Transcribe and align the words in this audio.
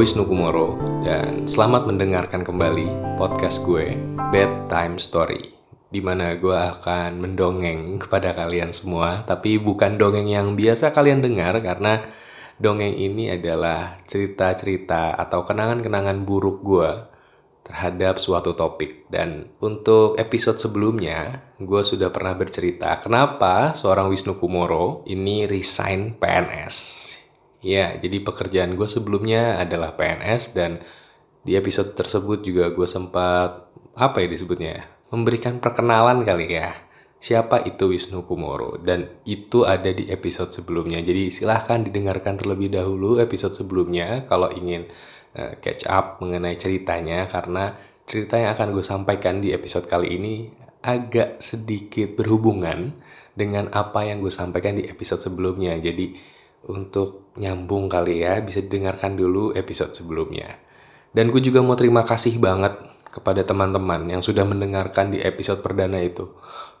Wisnu 0.00 0.24
Kumoro 0.24 0.80
dan 1.04 1.44
selamat 1.44 1.84
mendengarkan 1.84 2.40
kembali 2.40 3.20
podcast 3.20 3.60
gue 3.68 4.00
Bedtime 4.32 4.96
Story 4.96 5.52
di 5.92 6.00
mana 6.00 6.40
gue 6.40 6.56
akan 6.56 7.20
mendongeng 7.20 8.00
kepada 8.00 8.32
kalian 8.32 8.72
semua 8.72 9.20
tapi 9.28 9.60
bukan 9.60 10.00
dongeng 10.00 10.24
yang 10.24 10.56
biasa 10.56 10.96
kalian 10.96 11.20
dengar 11.20 11.60
karena 11.60 12.00
dongeng 12.56 12.96
ini 12.96 13.28
adalah 13.36 14.00
cerita-cerita 14.08 15.20
atau 15.20 15.44
kenangan-kenangan 15.44 16.24
buruk 16.24 16.64
gue 16.64 16.90
terhadap 17.68 18.16
suatu 18.16 18.56
topik. 18.56 19.04
Dan 19.12 19.52
untuk 19.60 20.16
episode 20.16 20.56
sebelumnya 20.56 21.44
gue 21.60 21.82
sudah 21.84 22.08
pernah 22.08 22.32
bercerita 22.32 22.96
kenapa 23.04 23.76
seorang 23.76 24.08
Wisnu 24.08 24.40
Kumoro 24.40 25.04
ini 25.04 25.44
resign 25.44 26.16
PNS 26.16 27.19
Ya, 27.60 27.96
jadi 28.00 28.24
pekerjaan 28.24 28.74
gue 28.76 28.88
sebelumnya 28.88 29.60
adalah 29.60 29.92
PNS 29.96 30.56
dan 30.56 30.80
di 31.44 31.56
episode 31.56 31.92
tersebut 31.92 32.44
juga 32.44 32.72
gue 32.72 32.88
sempat 32.88 33.68
apa 33.96 34.16
ya 34.20 34.28
disebutnya 34.28 34.84
memberikan 35.12 35.60
perkenalan 35.60 36.24
kali 36.24 36.46
ya 36.52 36.72
siapa 37.20 37.60
itu 37.68 37.92
Wisnu 37.92 38.24
Kumoro. 38.24 38.80
Dan 38.80 39.20
itu 39.28 39.68
ada 39.68 39.92
di 39.92 40.08
episode 40.08 40.50
sebelumnya. 40.50 40.98
Jadi 41.04 41.28
silahkan 41.28 41.84
didengarkan 41.84 42.40
terlebih 42.40 42.72
dahulu 42.72 43.20
episode 43.20 43.52
sebelumnya 43.52 44.24
kalau 44.24 44.48
ingin 44.50 44.88
uh, 45.36 45.54
catch 45.60 45.84
up 45.86 46.18
mengenai 46.24 46.56
ceritanya 46.56 47.28
karena 47.28 47.76
cerita 48.08 48.40
yang 48.40 48.56
akan 48.56 48.74
gue 48.74 48.82
sampaikan 48.82 49.38
di 49.38 49.52
episode 49.54 49.86
kali 49.86 50.16
ini 50.16 50.34
agak 50.80 51.44
sedikit 51.44 52.16
berhubungan 52.16 52.96
dengan 53.36 53.68
apa 53.70 54.08
yang 54.08 54.24
gue 54.24 54.32
sampaikan 54.32 54.80
di 54.80 54.88
episode 54.88 55.20
sebelumnya. 55.20 55.76
Jadi 55.76 56.16
untuk 56.68 57.32
nyambung 57.40 57.88
kali 57.88 58.26
ya 58.26 58.40
bisa 58.44 58.60
didengarkan 58.60 59.16
dulu 59.16 59.56
episode 59.56 59.96
sebelumnya. 59.96 60.60
Dan 61.10 61.32
gue 61.32 61.42
juga 61.42 61.64
mau 61.64 61.74
terima 61.74 62.04
kasih 62.06 62.38
banget 62.38 62.76
kepada 63.10 63.42
teman-teman 63.42 64.06
yang 64.06 64.22
sudah 64.22 64.46
mendengarkan 64.46 65.10
di 65.10 65.18
episode 65.18 65.64
perdana 65.64 65.98
itu. 65.98 66.30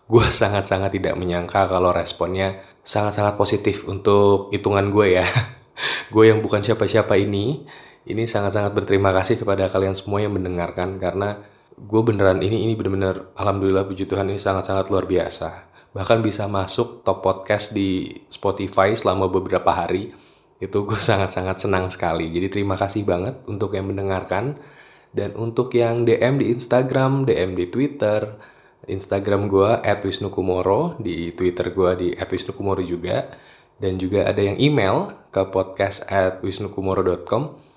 Gue 0.06 0.26
sangat-sangat 0.26 0.94
tidak 0.94 1.14
menyangka 1.18 1.66
kalau 1.70 1.90
responnya 1.90 2.62
sangat-sangat 2.82 3.34
positif 3.38 3.86
untuk 3.86 4.50
hitungan 4.54 4.90
gue 4.90 5.22
ya. 5.22 5.26
gue 6.14 6.24
yang 6.26 6.42
bukan 6.42 6.62
siapa-siapa 6.62 7.18
ini, 7.18 7.66
ini 8.06 8.22
sangat-sangat 8.26 8.74
berterima 8.74 9.10
kasih 9.14 9.42
kepada 9.42 9.66
kalian 9.70 9.94
semua 9.94 10.22
yang 10.22 10.34
mendengarkan 10.34 10.98
karena 10.98 11.40
gue 11.80 12.00
beneran 12.04 12.44
ini 12.44 12.68
ini 12.68 12.76
bener-bener 12.76 13.32
alhamdulillah 13.40 13.88
puji 13.88 14.04
Tuhan 14.04 14.28
ini 14.28 14.36
sangat-sangat 14.36 14.92
luar 14.92 15.08
biasa 15.08 15.69
bahkan 15.90 16.22
bisa 16.22 16.46
masuk 16.46 17.02
top 17.02 17.22
podcast 17.22 17.74
di 17.74 18.10
Spotify 18.30 18.94
selama 18.94 19.26
beberapa 19.26 19.70
hari. 19.74 20.14
Itu 20.60 20.84
gue 20.86 21.00
sangat-sangat 21.10 21.62
senang 21.62 21.88
sekali. 21.90 22.30
Jadi 22.30 22.60
terima 22.60 22.78
kasih 22.78 23.02
banget 23.06 23.42
untuk 23.50 23.74
yang 23.74 23.90
mendengarkan. 23.90 24.58
Dan 25.10 25.34
untuk 25.34 25.74
yang 25.74 26.06
DM 26.06 26.38
di 26.38 26.54
Instagram 26.54 27.26
DM 27.26 27.58
di 27.58 27.66
Twitter 27.66 28.30
Instagram 28.86 29.50
gue 29.50 29.70
@wisnukumoro 30.06 30.96
di 31.02 31.34
Twitter 31.34 31.74
gue 31.74 31.90
di 31.98 32.08
@wisnukumoro 32.14 32.82
juga. 32.82 33.26
Dan 33.80 33.96
juga 33.96 34.28
ada 34.28 34.38
yang 34.38 34.60
email 34.60 35.10
ke 35.32 35.42
podcast 35.48 36.04
at 36.12 36.44
wisnukumoro.com 36.44 37.70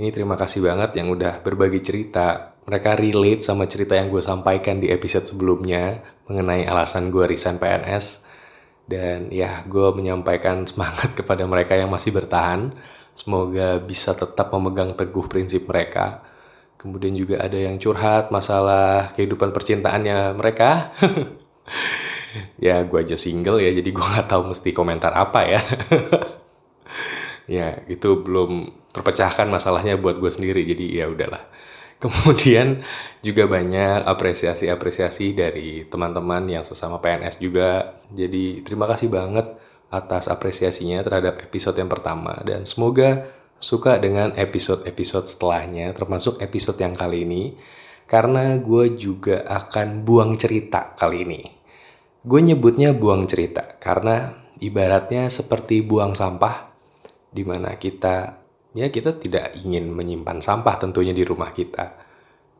ini 0.00 0.08
terima 0.16 0.32
kasih 0.32 0.64
banget 0.64 0.96
yang 0.96 1.12
udah 1.12 1.44
berbagi 1.44 1.84
cerita 1.84 2.49
mereka 2.68 2.96
relate 2.98 3.40
sama 3.40 3.64
cerita 3.64 3.96
yang 3.96 4.12
gue 4.12 4.20
sampaikan 4.20 4.78
di 4.82 4.92
episode 4.92 5.24
sebelumnya 5.24 6.04
mengenai 6.28 6.68
alasan 6.68 7.08
gue 7.08 7.24
resign 7.24 7.56
PNS 7.56 8.28
dan 8.90 9.30
ya 9.30 9.62
gue 9.64 9.88
menyampaikan 9.94 10.66
semangat 10.66 11.14
kepada 11.18 11.46
mereka 11.46 11.78
yang 11.78 11.88
masih 11.88 12.10
bertahan. 12.10 12.74
Semoga 13.14 13.82
bisa 13.82 14.14
tetap 14.14 14.54
memegang 14.54 14.90
teguh 14.94 15.26
prinsip 15.26 15.66
mereka. 15.66 16.22
Kemudian 16.80 17.12
juga 17.12 17.42
ada 17.42 17.58
yang 17.58 17.76
curhat 17.76 18.32
masalah 18.32 19.12
kehidupan 19.14 19.54
percintaannya 19.54 20.34
mereka. 20.34 20.70
Ya 22.62 22.78
gue 22.86 22.94
aja 22.94 23.18
single 23.18 23.58
ya 23.58 23.74
jadi 23.74 23.90
gue 23.90 24.06
nggak 24.06 24.30
tahu 24.30 24.54
mesti 24.54 24.70
komentar 24.70 25.10
apa 25.18 25.50
ya. 25.50 25.58
Ya 27.50 27.82
itu 27.90 28.22
belum 28.22 28.70
terpecahkan 28.94 29.50
masalahnya 29.50 29.98
buat 29.98 30.22
gue 30.22 30.30
sendiri 30.30 30.62
jadi 30.62 31.02
ya 31.02 31.06
udahlah 31.10 31.42
Kemudian 32.00 32.80
juga 33.20 33.44
banyak 33.44 34.08
apresiasi-apresiasi 34.08 35.36
dari 35.36 35.84
teman-teman 35.84 36.48
yang 36.48 36.64
sesama 36.64 36.96
PNS 36.96 37.36
juga. 37.36 38.00
Jadi 38.08 38.64
terima 38.64 38.88
kasih 38.88 39.12
banget 39.12 39.60
atas 39.92 40.30
apresiasinya 40.32 41.04
terhadap 41.04 41.44
episode 41.44 41.76
yang 41.76 41.90
pertama 41.90 42.38
dan 42.46 42.64
semoga 42.64 43.26
suka 43.60 44.00
dengan 44.00 44.32
episode-episode 44.38 45.28
setelahnya 45.28 45.92
termasuk 45.92 46.40
episode 46.40 46.80
yang 46.80 46.96
kali 46.96 47.28
ini 47.28 47.42
karena 48.08 48.56
gue 48.56 48.96
juga 48.96 49.44
akan 49.44 50.06
buang 50.06 50.40
cerita 50.40 50.96
kali 50.96 51.28
ini. 51.28 51.42
Gue 52.24 52.40
nyebutnya 52.40 52.96
buang 52.96 53.28
cerita 53.28 53.76
karena 53.76 54.40
ibaratnya 54.64 55.28
seperti 55.28 55.84
buang 55.84 56.16
sampah 56.16 56.72
di 57.28 57.44
mana 57.44 57.76
kita 57.76 58.39
ya 58.76 58.88
kita 58.88 59.18
tidak 59.18 59.58
ingin 59.60 59.90
menyimpan 59.90 60.38
sampah 60.38 60.78
tentunya 60.78 61.10
di 61.10 61.26
rumah 61.26 61.50
kita. 61.50 61.96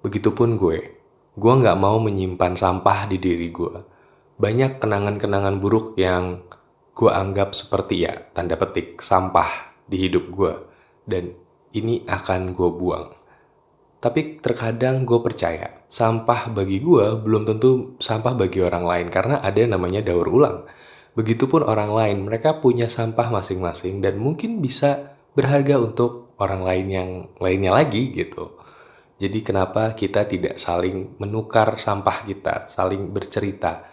Begitupun 0.00 0.56
gue, 0.56 0.78
gue 1.36 1.52
nggak 1.60 1.78
mau 1.78 2.00
menyimpan 2.00 2.56
sampah 2.56 3.06
di 3.06 3.20
diri 3.20 3.48
gue. 3.52 3.74
Banyak 4.40 4.80
kenangan-kenangan 4.80 5.60
buruk 5.60 5.94
yang 6.00 6.42
gue 6.96 7.10
anggap 7.12 7.52
seperti 7.52 8.08
ya 8.08 8.16
tanda 8.32 8.56
petik 8.56 8.98
sampah 8.98 9.76
di 9.86 9.96
hidup 10.08 10.24
gue. 10.32 10.54
Dan 11.04 11.30
ini 11.76 12.02
akan 12.08 12.56
gue 12.56 12.70
buang. 12.72 13.06
Tapi 14.00 14.40
terkadang 14.40 15.04
gue 15.04 15.20
percaya 15.20 15.84
sampah 15.92 16.48
bagi 16.56 16.80
gue 16.80 17.20
belum 17.20 17.44
tentu 17.44 18.00
sampah 18.00 18.32
bagi 18.32 18.64
orang 18.64 18.88
lain 18.88 19.06
karena 19.12 19.44
ada 19.44 19.60
yang 19.60 19.76
namanya 19.76 20.00
daur 20.00 20.24
ulang. 20.24 20.64
Begitupun 21.10 21.66
orang 21.66 21.90
lain, 21.90 22.18
mereka 22.24 22.62
punya 22.62 22.86
sampah 22.86 23.28
masing-masing 23.28 24.00
dan 24.00 24.16
mungkin 24.16 24.62
bisa 24.62 25.19
berharga 25.34 25.78
untuk 25.78 26.34
orang 26.40 26.64
lain 26.64 26.86
yang 26.88 27.10
lainnya 27.38 27.72
lagi 27.76 28.10
gitu. 28.10 28.56
Jadi 29.20 29.44
kenapa 29.44 29.92
kita 29.92 30.24
tidak 30.24 30.56
saling 30.56 31.20
menukar 31.20 31.76
sampah 31.76 32.24
kita, 32.24 32.64
saling 32.64 33.12
bercerita. 33.12 33.84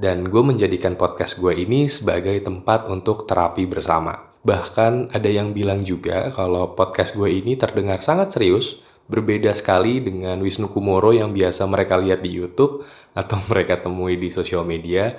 Dan 0.00 0.32
gue 0.32 0.40
menjadikan 0.40 0.96
podcast 0.96 1.36
gue 1.36 1.52
ini 1.52 1.84
sebagai 1.84 2.32
tempat 2.40 2.88
untuk 2.88 3.28
terapi 3.28 3.68
bersama. 3.68 4.32
Bahkan 4.40 5.12
ada 5.12 5.28
yang 5.28 5.52
bilang 5.52 5.84
juga 5.84 6.32
kalau 6.32 6.72
podcast 6.72 7.12
gue 7.12 7.28
ini 7.28 7.60
terdengar 7.60 8.00
sangat 8.00 8.32
serius, 8.32 8.80
berbeda 9.04 9.52
sekali 9.52 10.00
dengan 10.00 10.40
Wisnu 10.40 10.72
Kumoro 10.72 11.12
yang 11.12 11.36
biasa 11.36 11.68
mereka 11.68 12.00
lihat 12.00 12.24
di 12.24 12.32
YouTube 12.40 12.88
atau 13.12 13.36
mereka 13.52 13.84
temui 13.84 14.16
di 14.16 14.32
sosial 14.32 14.64
media. 14.64 15.12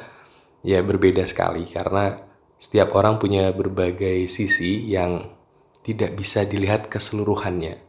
Ya 0.65 0.81
berbeda 0.81 1.21
sekali 1.29 1.69
karena 1.69 2.17
setiap 2.57 2.97
orang 2.97 3.21
punya 3.21 3.53
berbagai 3.53 4.25
sisi 4.25 4.89
yang 4.89 5.40
tidak 5.81 6.17
bisa 6.17 6.45
dilihat 6.45 6.87
keseluruhannya. 6.87 7.81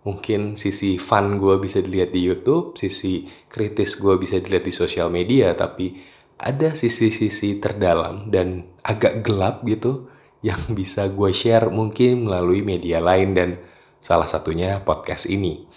Mungkin 0.00 0.56
sisi 0.56 0.96
fun 0.96 1.36
gue 1.36 1.60
bisa 1.60 1.84
dilihat 1.84 2.16
di 2.16 2.24
YouTube, 2.24 2.72
sisi 2.78 3.28
kritis 3.52 4.00
gue 4.00 4.16
bisa 4.16 4.40
dilihat 4.40 4.64
di 4.64 4.72
sosial 4.72 5.12
media, 5.12 5.52
tapi 5.52 5.92
ada 6.40 6.72
sisi-sisi 6.72 7.60
terdalam 7.60 8.32
dan 8.32 8.64
agak 8.80 9.20
gelap 9.20 9.60
gitu 9.68 10.08
yang 10.40 10.60
bisa 10.78 11.04
gue 11.12 11.30
share 11.36 11.68
mungkin 11.68 12.24
melalui 12.24 12.64
media 12.64 12.96
lain 13.02 13.36
dan 13.36 13.60
salah 14.00 14.24
satunya 14.24 14.80
podcast 14.80 15.28
ini. 15.28 15.68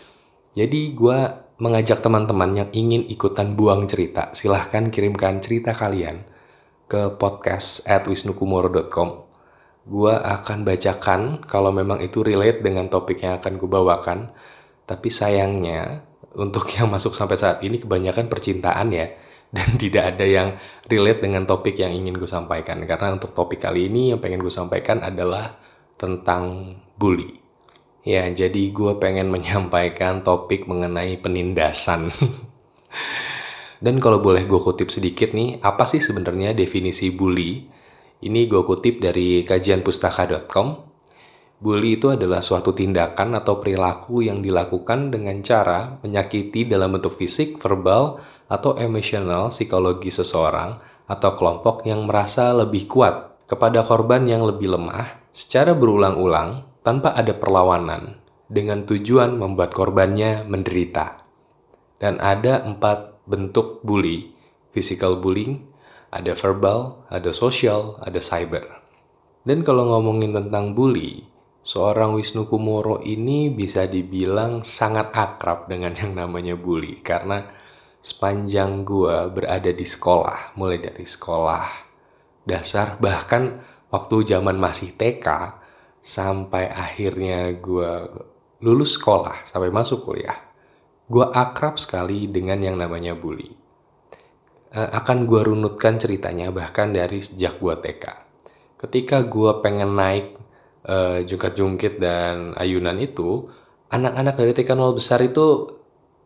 Jadi 0.55 0.95
gue 0.95 1.19
mengajak 1.59 1.99
teman-teman 1.99 2.63
yang 2.63 2.69
ingin 2.71 3.03
ikutan 3.11 3.59
buang 3.59 3.89
cerita, 3.91 4.31
silahkan 4.31 4.87
kirimkan 4.87 5.43
cerita 5.43 5.75
kalian 5.75 6.23
ke 6.87 7.19
podcast 7.19 7.83
at 7.89 8.07
wisnukumoro.com 8.07 9.32
gue 9.83 10.13
akan 10.15 10.63
bacakan 10.63 11.43
kalau 11.43 11.75
memang 11.75 11.99
itu 11.99 12.23
relate 12.23 12.63
dengan 12.63 12.87
topik 12.87 13.23
yang 13.23 13.39
akan 13.39 13.59
gue 13.59 13.69
bawakan. 13.69 14.19
Tapi 14.83 15.07
sayangnya 15.07 16.03
untuk 16.35 16.67
yang 16.73 16.89
masuk 16.91 17.13
sampai 17.15 17.37
saat 17.39 17.59
ini 17.63 17.79
kebanyakan 17.79 18.27
percintaan 18.27 18.89
ya 18.91 19.07
dan 19.53 19.69
tidak 19.81 20.17
ada 20.17 20.25
yang 20.25 20.47
relate 20.89 21.21
dengan 21.21 21.45
topik 21.45 21.77
yang 21.77 21.93
ingin 21.93 22.17
gue 22.17 22.27
sampaikan 22.27 22.81
karena 22.83 23.13
untuk 23.13 23.31
topik 23.37 23.61
kali 23.61 23.87
ini 23.87 24.11
yang 24.11 24.19
pengen 24.19 24.41
gue 24.41 24.51
sampaikan 24.51 25.05
adalah 25.05 25.61
tentang 25.95 26.75
bully. 26.97 27.39
Ya, 28.03 28.27
jadi 28.27 28.75
gue 28.75 28.99
pengen 28.99 29.31
menyampaikan 29.31 30.27
topik 30.27 30.67
mengenai 30.67 31.23
penindasan. 31.23 32.11
Dan 33.83 34.03
kalau 34.03 34.19
boleh 34.19 34.43
gue 34.43 34.59
kutip 34.59 34.91
sedikit 34.91 35.31
nih, 35.31 35.63
apa 35.63 35.87
sih 35.87 36.03
sebenarnya 36.03 36.51
definisi 36.51 37.15
bully? 37.15 37.63
Ini 38.23 38.47
gue 38.47 38.63
kutip 38.63 39.03
dari 39.03 39.43
kajianpustaka.com. 39.43 40.67
Bully 41.59 41.99
itu 41.99 42.07
adalah 42.11 42.39
suatu 42.39 42.71
tindakan 42.71 43.35
atau 43.35 43.59
perilaku 43.59 44.23
yang 44.23 44.39
dilakukan 44.39 45.11
dengan 45.11 45.43
cara 45.43 45.99
menyakiti 45.99 46.63
dalam 46.63 46.95
bentuk 46.95 47.19
fisik, 47.19 47.59
verbal, 47.59 48.23
atau 48.47 48.79
emosional 48.79 49.51
psikologi 49.51 50.07
seseorang 50.07 50.79
atau 51.03 51.35
kelompok 51.35 51.83
yang 51.83 52.07
merasa 52.07 52.55
lebih 52.55 52.87
kuat 52.87 53.43
kepada 53.43 53.83
korban 53.83 54.23
yang 54.23 54.47
lebih 54.47 54.71
lemah 54.71 55.27
secara 55.35 55.75
berulang-ulang 55.75 56.63
tanpa 56.79 57.11
ada 57.15 57.35
perlawanan 57.35 58.23
dengan 58.47 58.87
tujuan 58.87 59.35
membuat 59.35 59.75
korbannya 59.75 60.47
menderita. 60.47 61.27
Dan 61.99 62.23
ada 62.23 62.63
empat 62.63 63.27
bentuk 63.27 63.83
bully, 63.83 64.31
physical 64.71 65.19
bullying, 65.19 65.72
ada 66.13 66.37
verbal, 66.37 67.09
ada 67.09 67.33
social, 67.33 67.97
ada 68.05 68.21
cyber. 68.21 68.61
Dan 69.41 69.65
kalau 69.65 69.89
ngomongin 69.89 70.31
tentang 70.31 70.77
bully, 70.77 71.25
seorang 71.65 72.13
Wisnu 72.13 72.45
Kumoro 72.45 73.01
ini 73.01 73.49
bisa 73.49 73.89
dibilang 73.89 74.61
sangat 74.61 75.09
akrab 75.11 75.65
dengan 75.65 75.97
yang 75.97 76.13
namanya 76.13 76.53
bully 76.53 77.01
karena 77.01 77.49
sepanjang 77.97 78.85
gua 78.85 79.27
berada 79.33 79.73
di 79.73 79.83
sekolah, 79.83 80.53
mulai 80.59 80.79
dari 80.79 81.03
sekolah 81.03 81.91
dasar 82.43 82.99
bahkan 82.99 83.63
waktu 83.87 84.35
zaman 84.35 84.59
masih 84.59 84.99
TK 84.99 85.27
sampai 86.03 86.67
akhirnya 86.67 87.55
gua 87.55 88.11
lulus 88.59 88.99
sekolah 88.99 89.47
sampai 89.47 89.71
masuk 89.71 90.03
kuliah, 90.03 90.35
gua 91.07 91.31
akrab 91.31 91.79
sekali 91.79 92.27
dengan 92.27 92.59
yang 92.59 92.75
namanya 92.75 93.15
bully. 93.15 93.62
Uh, 94.73 94.89
akan 94.89 95.29
gua 95.29 95.45
runutkan 95.45 96.01
ceritanya 96.01 96.49
bahkan 96.49 96.89
dari 96.89 97.21
sejak 97.21 97.61
gua 97.61 97.77
TK. 97.77 98.09
Ketika 98.81 99.21
gua 99.21 99.61
pengen 99.61 99.93
naik 99.93 100.33
uh, 100.89 101.21
jungkat-jungkit 101.21 102.01
dan 102.01 102.57
ayunan 102.57 102.97
itu, 102.97 103.47
anak-anak 103.93 104.33
dari 104.33 104.51
TK 104.57 104.69
0 104.73 104.97
besar 104.97 105.21
itu 105.21 105.69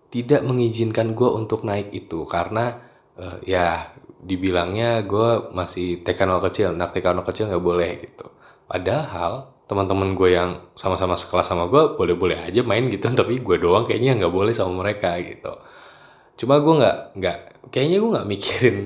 tidak 0.07 0.41
mengizinkan 0.47 1.11
gue 1.11 1.27
untuk 1.27 1.67
naik 1.67 1.91
itu 1.91 2.23
karena 2.23 2.79
uh, 3.19 3.43
ya 3.43 3.91
dibilangnya 4.23 5.03
gue 5.03 5.51
masih 5.51 6.01
TK 6.01 6.19
nol 6.25 6.41
kecil, 6.41 6.73
anak 6.73 6.95
TK 6.95 7.05
nol 7.13 7.27
kecil 7.27 7.51
nggak 7.51 7.63
boleh 7.63 7.91
gitu. 8.01 8.27
Padahal 8.67 9.51
teman-teman 9.67 10.15
gue 10.15 10.29
yang 10.31 10.63
sama-sama 10.79 11.19
sekelas 11.19 11.51
sama 11.51 11.67
gue 11.67 11.99
boleh-boleh 11.99 12.47
aja 12.47 12.63
main 12.63 12.87
gitu, 12.87 13.11
tapi 13.19 13.43
gue 13.43 13.57
doang 13.59 13.83
kayaknya 13.83 14.15
nggak 14.23 14.33
boleh 14.33 14.55
sama 14.55 14.87
mereka 14.87 15.15
gitu. 15.19 15.59
Cuma 16.37 16.61
gue 16.61 16.73
nggak 16.77 16.97
nggak 17.17 17.37
kayaknya 17.73 17.97
gue 17.99 18.11
nggak 18.13 18.29
mikirin 18.29 18.77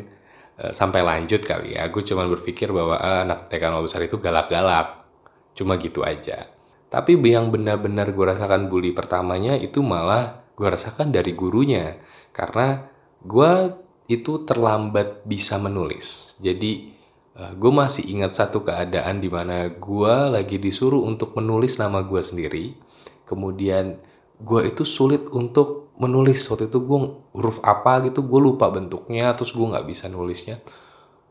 uh, 0.58 0.72
sampai 0.72 1.04
lanjut 1.04 1.44
kali 1.44 1.78
ya. 1.78 1.86
Gue 1.92 2.02
cuma 2.08 2.26
berpikir 2.26 2.72
bahwa 2.72 2.98
uh, 2.98 3.28
anak 3.28 3.52
TK 3.52 3.64
nol 3.70 3.86
besar 3.86 4.02
itu 4.08 4.18
galak-galak, 4.18 5.06
cuma 5.54 5.76
gitu 5.78 6.02
aja. 6.02 6.48
Tapi 6.92 7.16
yang 7.24 7.52
benar-benar 7.52 8.12
gue 8.12 8.26
rasakan 8.26 8.68
bully 8.68 8.92
pertamanya 8.96 9.56
itu 9.56 9.80
malah 9.80 10.42
gue 10.62 10.68
rasakan 10.70 11.10
dari 11.10 11.34
gurunya 11.34 11.98
karena 12.30 12.86
gue 13.26 13.74
itu 14.06 14.46
terlambat 14.46 15.26
bisa 15.26 15.58
menulis 15.58 16.38
jadi 16.38 16.94
uh, 17.34 17.42
eh, 17.50 17.54
gue 17.58 17.72
masih 17.74 18.06
ingat 18.14 18.38
satu 18.38 18.62
keadaan 18.62 19.24
di 19.24 19.30
mana 19.34 19.74
gue 19.74 20.16
lagi 20.30 20.62
disuruh 20.62 21.02
untuk 21.02 21.34
menulis 21.34 21.82
nama 21.82 22.06
gue 22.06 22.22
sendiri 22.22 22.78
kemudian 23.26 23.98
gue 24.42 24.62
itu 24.68 24.84
sulit 24.84 25.30
untuk 25.32 25.94
menulis 26.02 26.42
waktu 26.50 26.68
itu 26.68 26.82
gue 26.82 27.00
huruf 27.38 27.62
apa 27.62 28.02
gitu 28.10 28.26
gue 28.26 28.40
lupa 28.42 28.74
bentuknya 28.74 29.32
terus 29.38 29.54
gue 29.54 29.64
nggak 29.64 29.86
bisa 29.86 30.10
nulisnya 30.10 30.58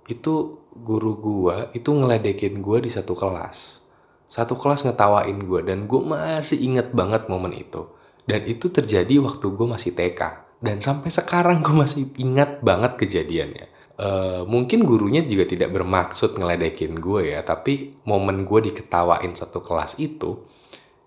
itu 0.06 0.62
guru 0.70 1.18
gue 1.18 1.56
itu 1.74 1.90
ngeledekin 1.90 2.62
gue 2.62 2.78
di 2.86 2.90
satu 2.90 3.18
kelas 3.18 3.82
satu 4.30 4.54
kelas 4.54 4.86
ngetawain 4.86 5.38
gue 5.42 5.60
dan 5.66 5.90
gue 5.90 6.00
masih 6.06 6.62
inget 6.62 6.94
banget 6.94 7.26
momen 7.26 7.50
itu 7.50 7.90
dan 8.30 8.46
itu 8.46 8.70
terjadi 8.70 9.18
waktu 9.18 9.46
gue 9.50 9.66
masih 9.66 9.90
TK. 9.90 10.20
Dan 10.62 10.78
sampai 10.78 11.10
sekarang 11.10 11.66
gue 11.66 11.74
masih 11.74 12.14
ingat 12.20 12.62
banget 12.62 12.94
kejadiannya. 12.94 13.66
Uh, 14.00 14.42
mungkin 14.48 14.86
gurunya 14.86 15.20
juga 15.20 15.44
tidak 15.44 15.74
bermaksud 15.76 16.38
ngeledekin 16.38 17.02
gue 17.02 17.36
ya, 17.36 17.42
tapi 17.42 18.00
momen 18.06 18.46
gue 18.46 18.70
diketawain 18.70 19.34
satu 19.36 19.60
kelas 19.60 20.00
itu, 20.00 20.46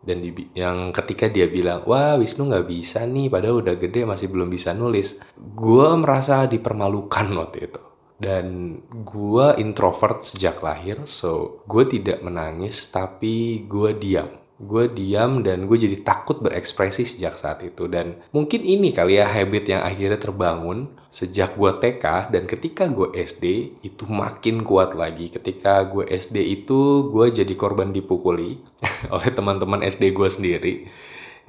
dan 0.03 0.19
di, 0.19 0.31
yang 0.51 0.91
ketika 0.91 1.31
dia 1.31 1.47
bilang, 1.47 1.87
wah 1.87 2.19
Wisnu 2.19 2.51
nggak 2.51 2.67
bisa 2.67 3.07
nih, 3.07 3.31
padahal 3.31 3.63
udah 3.63 3.75
gede 3.79 4.03
masih 4.03 4.27
belum 4.27 4.51
bisa 4.51 4.75
nulis, 4.75 5.23
gue 5.39 5.87
merasa 5.95 6.43
dipermalukan 6.43 7.31
waktu 7.39 7.71
itu. 7.71 7.81
Dan 8.19 8.77
gue 9.03 9.47
introvert 9.59 10.23
sejak 10.23 10.59
lahir, 10.63 11.03
so 11.07 11.63
gue 11.67 11.83
tidak 11.87 12.19
menangis, 12.23 12.91
tapi 12.91 13.65
gue 13.67 13.95
diam 13.95 14.42
gue 14.61 14.85
diam 14.93 15.41
dan 15.41 15.65
gue 15.65 15.77
jadi 15.77 16.05
takut 16.05 16.37
berekspresi 16.39 17.03
sejak 17.03 17.33
saat 17.33 17.65
itu. 17.65 17.89
Dan 17.89 18.21
mungkin 18.29 18.61
ini 18.61 18.93
kali 18.93 19.17
ya 19.17 19.25
habit 19.25 19.65
yang 19.65 19.81
akhirnya 19.81 20.21
terbangun 20.21 20.93
sejak 21.09 21.57
gue 21.57 21.71
TK 21.77 22.33
dan 22.33 22.43
ketika 22.45 22.85
gue 22.89 23.13
SD 23.13 23.45
itu 23.81 24.03
makin 24.05 24.61
kuat 24.61 24.93
lagi. 24.93 25.33
Ketika 25.33 25.83
gue 25.89 26.05
SD 26.05 26.63
itu 26.63 27.09
gue 27.09 27.25
jadi 27.33 27.53
korban 27.57 27.89
dipukuli 27.89 28.61
oleh 29.15 29.29
teman-teman 29.33 29.81
SD 29.81 30.13
gue 30.13 30.29
sendiri. 30.29 30.73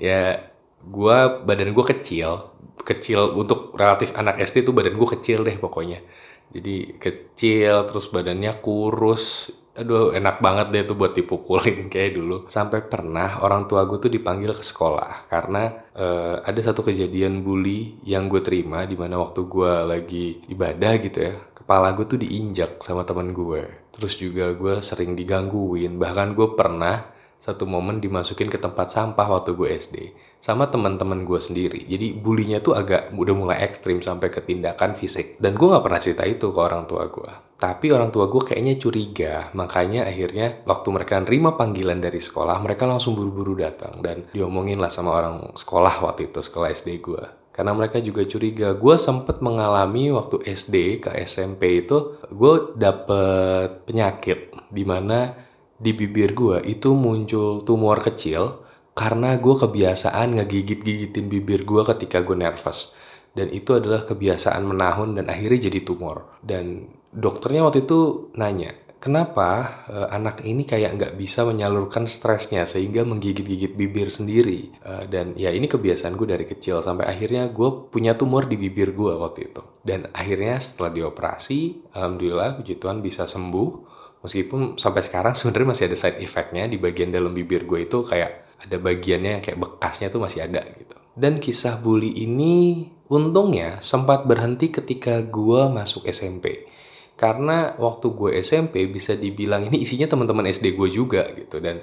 Ya 0.00 0.50
gue 0.80 1.18
badan 1.44 1.76
gue 1.76 1.84
kecil. 1.84 2.50
Kecil 2.84 3.36
untuk 3.36 3.72
relatif 3.76 4.12
anak 4.16 4.40
SD 4.40 4.64
tuh 4.66 4.74
badan 4.76 4.96
gue 4.96 5.08
kecil 5.16 5.44
deh 5.44 5.56
pokoknya. 5.56 6.00
Jadi 6.52 7.00
kecil 7.00 7.88
terus 7.88 8.12
badannya 8.12 8.52
kurus 8.60 9.48
aduh 9.74 10.14
enak 10.14 10.38
banget 10.38 10.66
deh 10.70 10.82
tuh 10.86 10.96
buat 10.98 11.12
dipukulin 11.14 11.86
kayak 11.92 12.18
dulu. 12.18 12.36
Sampai 12.46 12.86
pernah 12.86 13.42
orang 13.42 13.66
tua 13.66 13.86
gue 13.86 13.98
tuh 13.98 14.10
dipanggil 14.10 14.54
ke 14.54 14.64
sekolah 14.64 15.26
karena 15.26 15.70
uh, 15.98 16.36
ada 16.46 16.60
satu 16.62 16.86
kejadian 16.86 17.42
bully 17.42 17.98
yang 18.06 18.30
gue 18.30 18.40
terima 18.40 18.86
di 18.86 18.94
mana 18.94 19.18
waktu 19.18 19.46
gue 19.46 19.72
lagi 19.86 20.26
ibadah 20.50 20.92
gitu 21.02 21.18
ya 21.18 21.34
kepala 21.54 21.96
gue 21.96 22.04
tuh 22.04 22.20
diinjak 22.20 22.84
sama 22.84 23.08
teman 23.08 23.32
gue 23.32 23.88
terus 23.94 24.18
juga 24.18 24.50
gue 24.54 24.82
sering 24.82 25.14
digangguin. 25.14 25.94
Bahkan 25.98 26.34
gue 26.34 26.48
pernah 26.58 27.13
satu 27.44 27.68
momen 27.68 28.00
dimasukin 28.00 28.48
ke 28.48 28.56
tempat 28.56 28.88
sampah 28.88 29.28
waktu 29.28 29.52
gue 29.52 29.68
SD 29.68 29.96
sama 30.40 30.72
teman-teman 30.72 31.28
gue 31.28 31.36
sendiri. 31.36 31.84
Jadi 31.84 32.16
bulinya 32.16 32.64
tuh 32.64 32.72
agak 32.72 33.12
udah 33.12 33.36
mulai 33.36 33.60
ekstrim 33.60 34.00
sampai 34.00 34.32
ke 34.32 34.40
tindakan 34.40 34.96
fisik. 34.96 35.36
Dan 35.36 35.52
gue 35.52 35.68
nggak 35.68 35.84
pernah 35.84 36.00
cerita 36.00 36.24
itu 36.24 36.48
ke 36.48 36.56
orang 36.56 36.88
tua 36.88 37.04
gue. 37.12 37.32
Tapi 37.60 37.92
orang 37.92 38.08
tua 38.08 38.32
gue 38.32 38.40
kayaknya 38.48 38.80
curiga, 38.80 39.34
makanya 39.52 40.08
akhirnya 40.08 40.64
waktu 40.64 40.88
mereka 40.88 41.20
nerima 41.20 41.52
panggilan 41.52 42.00
dari 42.00 42.20
sekolah, 42.20 42.56
mereka 42.64 42.88
langsung 42.88 43.12
buru-buru 43.12 43.60
datang 43.60 44.00
dan 44.00 44.24
diomongin 44.32 44.80
lah 44.80 44.88
sama 44.88 45.12
orang 45.12 45.52
sekolah 45.52 46.00
waktu 46.00 46.32
itu, 46.32 46.40
sekolah 46.40 46.72
SD 46.72 47.00
gue. 47.04 47.24
Karena 47.54 47.70
mereka 47.76 48.02
juga 48.02 48.26
curiga, 48.26 48.74
gue 48.74 48.96
sempet 48.98 49.38
mengalami 49.38 50.10
waktu 50.10 50.42
SD 50.48 51.06
ke 51.06 51.14
SMP 51.22 51.86
itu, 51.86 52.18
gue 52.26 52.74
dapet 52.74 53.86
penyakit, 53.86 54.50
di 54.74 54.82
mana 54.82 55.43
di 55.78 55.90
bibir 55.92 56.32
gue 56.32 56.62
itu 56.64 56.94
muncul 56.94 57.66
tumor 57.66 57.98
kecil 58.00 58.64
karena 58.94 59.34
gue 59.42 59.54
kebiasaan 59.58 60.38
ngegigit-gigitin 60.38 61.26
bibir 61.26 61.66
gue 61.66 61.82
ketika 61.82 62.22
gue 62.22 62.38
nervous. 62.38 62.94
Dan 63.34 63.50
itu 63.50 63.74
adalah 63.74 64.06
kebiasaan 64.06 64.62
menahun 64.62 65.18
dan 65.18 65.26
akhirnya 65.26 65.66
jadi 65.66 65.82
tumor. 65.82 66.38
Dan 66.38 66.86
dokternya 67.10 67.66
waktu 67.66 67.82
itu 67.82 68.30
nanya, 68.38 68.70
kenapa 69.02 69.82
uh, 69.90 70.08
anak 70.14 70.46
ini 70.46 70.62
kayak 70.62 70.94
nggak 70.94 71.12
bisa 71.18 71.42
menyalurkan 71.42 72.06
stresnya 72.06 72.62
sehingga 72.62 73.02
menggigit-gigit 73.02 73.74
bibir 73.74 74.14
sendiri. 74.14 74.78
Uh, 74.86 75.10
dan 75.10 75.34
ya 75.34 75.50
ini 75.50 75.66
kebiasaan 75.66 76.14
gue 76.14 76.30
dari 76.30 76.46
kecil 76.46 76.78
sampai 76.78 77.10
akhirnya 77.10 77.50
gue 77.50 77.90
punya 77.90 78.14
tumor 78.14 78.46
di 78.46 78.54
bibir 78.54 78.94
gue 78.94 79.12
waktu 79.18 79.50
itu. 79.50 79.66
Dan 79.82 80.06
akhirnya 80.14 80.54
setelah 80.62 80.94
dioperasi, 80.94 81.90
alhamdulillah 81.90 82.62
puji 82.62 82.78
Tuhan 82.78 83.02
bisa 83.02 83.26
sembuh 83.26 83.93
meskipun 84.24 84.80
sampai 84.80 85.04
sekarang 85.04 85.36
sebenarnya 85.36 85.68
masih 85.76 85.84
ada 85.92 85.96
side 86.00 86.18
effectnya 86.24 86.64
di 86.64 86.80
bagian 86.80 87.12
dalam 87.12 87.36
bibir 87.36 87.68
gue 87.68 87.84
itu 87.84 88.00
kayak 88.02 88.56
ada 88.64 88.76
bagiannya 88.80 89.44
kayak 89.44 89.60
bekasnya 89.60 90.08
tuh 90.08 90.24
masih 90.24 90.48
ada 90.48 90.64
gitu. 90.64 90.96
Dan 91.14 91.38
kisah 91.38 91.78
bully 91.78 92.10
ini 92.24 92.88
untungnya 93.12 93.78
sempat 93.84 94.24
berhenti 94.24 94.72
ketika 94.72 95.20
gue 95.22 95.68
masuk 95.68 96.08
SMP 96.08 96.74
karena 97.14 97.78
waktu 97.78 98.10
gue 98.10 98.30
SMP 98.42 98.90
bisa 98.90 99.14
dibilang 99.14 99.70
ini 99.70 99.78
isinya 99.86 100.10
teman-teman 100.10 100.50
SD 100.50 100.74
gue 100.74 100.88
juga 100.90 101.22
gitu. 101.30 101.62
Dan 101.62 101.78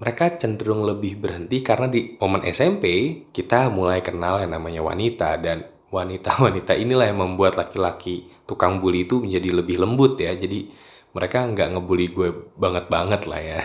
mereka 0.00 0.32
cenderung 0.40 0.88
lebih 0.88 1.20
berhenti 1.20 1.60
karena 1.60 1.90
di 1.90 2.16
momen 2.16 2.46
SMP 2.48 2.84
kita 3.28 3.68
mulai 3.68 4.00
kenal 4.00 4.40
yang 4.40 4.56
namanya 4.56 4.80
wanita. 4.80 5.36
Dan 5.36 5.68
wanita-wanita 5.92 6.72
inilah 6.80 7.12
yang 7.12 7.20
membuat 7.20 7.60
laki-laki 7.60 8.28
tukang 8.48 8.80
bully 8.80 9.04
itu 9.04 9.20
menjadi 9.20 9.52
lebih 9.52 9.76
lembut 9.84 10.16
ya. 10.16 10.32
Jadi 10.32 10.87
mereka 11.18 11.42
nggak 11.42 11.74
ngebully 11.74 12.14
gue 12.14 12.30
banget 12.54 12.86
banget 12.86 13.22
lah 13.26 13.42
ya. 13.42 13.60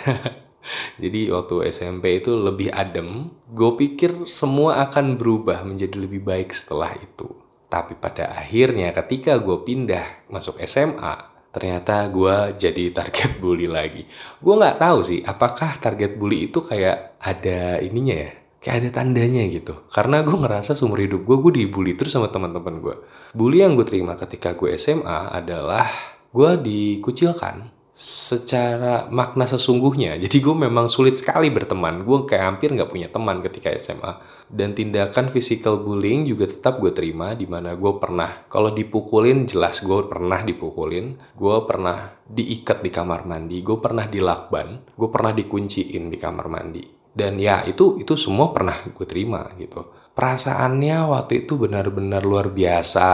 Jadi 1.04 1.30
waktu 1.30 1.70
SMP 1.70 2.18
itu 2.18 2.34
lebih 2.34 2.74
adem 2.74 3.30
gue 3.54 3.72
pikir 3.78 4.26
semua 4.26 4.82
akan 4.90 5.22
berubah 5.22 5.62
menjadi 5.62 6.02
lebih 6.02 6.26
baik 6.26 6.50
setelah 6.50 6.98
itu. 6.98 7.30
Tapi 7.70 7.94
pada 7.98 8.34
akhirnya 8.34 8.90
ketika 8.90 9.38
gue 9.38 9.62
pindah 9.62 10.30
masuk 10.34 10.58
SMA 10.66 11.34
ternyata 11.54 12.10
gue 12.10 12.58
jadi 12.58 12.90
target 12.90 13.38
bully 13.44 13.70
lagi. 13.70 14.10
Gue 14.42 14.58
nggak 14.58 14.82
tahu 14.82 15.00
sih 15.06 15.22
apakah 15.22 15.78
target 15.78 16.18
bully 16.18 16.50
itu 16.50 16.66
kayak 16.66 17.22
ada 17.22 17.78
ininya 17.78 18.18
ya? 18.18 18.32
Kayak 18.64 18.76
ada 18.80 18.90
tandanya 19.04 19.44
gitu. 19.52 19.86
Karena 19.92 20.24
gue 20.24 20.34
ngerasa 20.34 20.74
seumur 20.74 21.04
hidup 21.04 21.28
gue 21.28 21.38
gue 21.38 21.52
dibully 21.62 21.94
terus 21.94 22.16
sama 22.16 22.32
teman-teman 22.32 22.80
gue. 22.80 22.96
Bully 23.36 23.62
yang 23.62 23.78
gue 23.78 23.86
terima 23.86 24.18
ketika 24.18 24.56
gue 24.58 24.74
SMA 24.80 25.30
adalah 25.30 26.13
gue 26.34 26.52
dikucilkan 26.58 27.74
secara 27.94 29.06
makna 29.14 29.46
sesungguhnya. 29.46 30.18
Jadi 30.26 30.42
gue 30.42 30.56
memang 30.58 30.90
sulit 30.90 31.14
sekali 31.16 31.54
berteman. 31.54 32.02
Gue 32.02 32.26
kayak 32.26 32.58
hampir 32.58 32.74
nggak 32.74 32.90
punya 32.90 33.08
teman 33.08 33.40
ketika 33.46 33.70
SMA. 33.78 34.18
Dan 34.50 34.74
tindakan 34.74 35.30
physical 35.30 35.86
bullying 35.86 36.26
juga 36.26 36.50
tetap 36.50 36.82
gue 36.82 36.90
terima. 36.90 37.38
Di 37.38 37.46
mana 37.46 37.78
gue 37.78 37.94
pernah, 38.02 38.50
kalau 38.50 38.74
dipukulin 38.74 39.46
jelas 39.46 39.86
gue 39.86 40.10
pernah 40.10 40.42
dipukulin. 40.42 41.38
Gue 41.38 41.58
pernah 41.70 42.18
diikat 42.26 42.82
di 42.82 42.90
kamar 42.90 43.30
mandi. 43.30 43.62
Gue 43.62 43.78
pernah 43.78 44.10
dilakban. 44.10 44.98
Gue 44.98 45.10
pernah 45.14 45.32
dikunciin 45.32 46.10
di 46.10 46.18
kamar 46.18 46.50
mandi. 46.50 46.84
Dan 47.14 47.38
ya 47.38 47.62
itu 47.70 48.02
itu 48.02 48.18
semua 48.18 48.50
pernah 48.50 48.74
gue 48.74 49.06
terima 49.06 49.46
gitu. 49.62 50.02
Perasaannya 50.18 51.10
waktu 51.10 51.46
itu 51.46 51.62
benar-benar 51.62 52.26
luar 52.26 52.50
biasa 52.54 53.06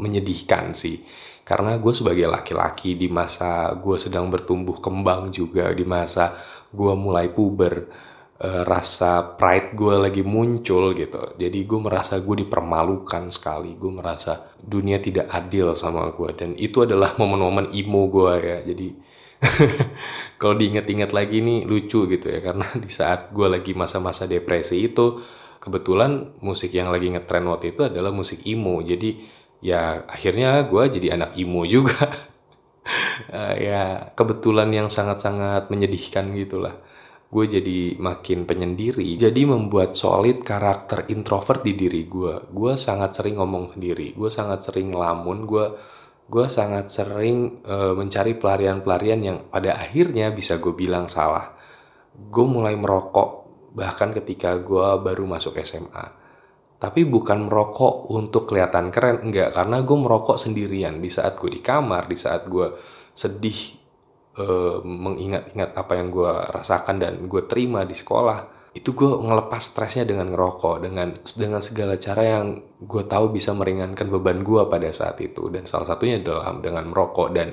menyedihkan 0.00 0.72
sih 0.72 1.00
karena 1.44 1.76
gue 1.76 1.92
sebagai 1.92 2.24
laki-laki 2.24 2.96
di 2.96 3.12
masa 3.12 3.76
gue 3.76 4.00
sedang 4.00 4.32
bertumbuh 4.32 4.80
kembang 4.80 5.28
juga 5.28 5.68
di 5.76 5.84
masa 5.84 6.32
gue 6.72 6.92
mulai 6.96 7.28
puber 7.28 7.84
uh, 8.40 8.62
rasa 8.66 9.36
pride 9.36 9.76
gue 9.76 9.94
lagi 9.94 10.22
muncul 10.24 10.96
gitu. 10.96 11.36
Jadi 11.38 11.58
gue 11.68 11.80
merasa 11.80 12.18
gue 12.18 12.36
dipermalukan 12.48 13.30
sekali. 13.30 13.76
Gue 13.76 13.92
merasa 13.92 14.50
dunia 14.58 14.98
tidak 14.98 15.30
adil 15.30 15.76
sama 15.76 16.08
gue. 16.10 16.30
Dan 16.34 16.56
itu 16.58 16.82
adalah 16.82 17.14
momen-momen 17.20 17.70
emo 17.76 18.08
gue 18.08 18.32
ya. 18.40 18.58
Jadi 18.64 18.88
kalau 20.40 20.56
diinget-inget 20.56 21.12
lagi 21.12 21.44
nih 21.44 21.68
lucu 21.68 22.08
gitu 22.08 22.26
ya. 22.26 22.40
Karena 22.40 22.66
di 22.74 22.90
saat 22.90 23.30
gue 23.30 23.46
lagi 23.46 23.76
masa-masa 23.76 24.24
depresi 24.24 24.80
itu 24.80 25.20
kebetulan 25.60 26.40
musik 26.44 26.76
yang 26.76 26.92
lagi 26.92 27.08
ngetren 27.08 27.48
waktu 27.48 27.76
itu 27.76 27.86
adalah 27.88 28.10
musik 28.10 28.44
emo. 28.44 28.80
Jadi 28.80 29.43
ya 29.64 30.04
akhirnya 30.04 30.60
gue 30.68 30.82
jadi 30.92 31.16
anak 31.16 31.40
imo 31.40 31.64
juga. 31.64 32.04
Uh, 33.32 33.56
ya 33.72 34.12
kebetulan 34.12 34.68
yang 34.68 34.88
sangat-sangat 34.92 35.72
menyedihkan 35.72 36.36
gitulah. 36.36 36.76
Gue 37.32 37.50
jadi 37.50 37.98
makin 37.98 38.46
penyendiri 38.46 39.18
jadi 39.18 39.42
membuat 39.42 39.98
solid 39.98 40.46
karakter 40.46 41.10
introvert 41.10 41.66
di 41.66 41.74
diri 41.74 42.06
gue 42.06 42.46
gue 42.54 42.72
sangat 42.78 43.10
sering 43.18 43.42
ngomong 43.42 43.74
sendiri 43.74 44.14
gue 44.14 44.30
sangat 44.30 44.62
sering 44.62 44.94
lamun 44.94 45.42
gue 45.42 45.66
gue 46.30 46.46
sangat 46.46 46.94
sering 46.94 47.58
uh, 47.66 47.90
mencari 47.98 48.38
pelarian-pelarian 48.38 49.20
yang 49.20 49.38
pada 49.50 49.76
akhirnya 49.76 50.30
bisa 50.30 50.62
gue 50.62 50.72
bilang 50.72 51.10
salah. 51.10 51.52
Gue 52.14 52.46
mulai 52.46 52.78
merokok 52.78 53.44
bahkan 53.74 54.14
ketika 54.14 54.54
gue 54.62 54.88
baru 55.02 55.26
masuk 55.26 55.58
SMA 55.58 56.23
tapi 56.84 57.08
bukan 57.08 57.48
merokok 57.48 58.12
untuk 58.12 58.44
kelihatan 58.44 58.92
keren 58.92 59.24
enggak. 59.24 59.56
Karena 59.56 59.80
gue 59.80 59.96
merokok 59.96 60.36
sendirian. 60.36 61.00
Di 61.00 61.08
saat 61.08 61.40
gue 61.40 61.48
di 61.48 61.64
kamar 61.64 62.04
di 62.04 62.12
saat 62.20 62.44
gue 62.44 62.76
sedih 63.16 63.80
uh, 64.36 64.84
mengingat-ingat 64.84 65.72
apa 65.72 65.96
yang 65.96 66.12
gue 66.12 66.28
rasakan 66.28 67.00
dan 67.00 67.24
gue 67.24 67.42
terima 67.48 67.88
di 67.88 67.96
sekolah 67.96 68.68
itu 68.76 68.90
gue 68.92 69.06
ngelepas 69.06 69.62
stresnya 69.64 70.04
dengan 70.04 70.34
ngerokok 70.34 70.76
dengan 70.82 71.08
dengan 71.24 71.62
segala 71.64 71.94
cara 71.96 72.22
yang 72.26 72.60
gue 72.82 73.02
tahu 73.06 73.32
bisa 73.32 73.56
meringankan 73.56 74.04
beban 74.12 74.44
gue 74.44 74.68
pada 74.68 74.92
saat 74.92 75.16
itu. 75.24 75.48
Dan 75.48 75.64
salah 75.64 75.88
satunya 75.88 76.20
adalah 76.20 76.52
dengan 76.60 76.84
merokok. 76.92 77.28
Dan 77.32 77.48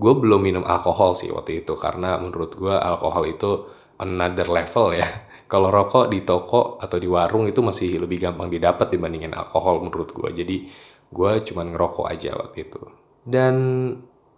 gue 0.00 0.12
belum 0.16 0.40
minum 0.40 0.64
alkohol 0.64 1.12
sih 1.12 1.28
waktu 1.28 1.60
itu. 1.60 1.76
Karena 1.76 2.16
menurut 2.16 2.56
gue 2.56 2.72
alkohol 2.72 3.28
itu 3.28 3.68
another 4.00 4.48
level 4.48 4.96
ya 4.96 5.08
kalau 5.46 5.70
rokok 5.70 6.10
di 6.10 6.26
toko 6.26 6.74
atau 6.82 6.98
di 6.98 7.06
warung 7.06 7.46
itu 7.46 7.62
masih 7.62 8.02
lebih 8.02 8.18
gampang 8.18 8.50
didapat 8.50 8.90
dibandingin 8.90 9.30
alkohol 9.30 9.78
menurut 9.86 10.10
gue 10.10 10.42
jadi 10.42 10.56
gue 11.06 11.32
cuma 11.46 11.62
ngerokok 11.62 12.06
aja 12.10 12.34
waktu 12.34 12.66
itu. 12.66 12.82
Dan 13.22 13.54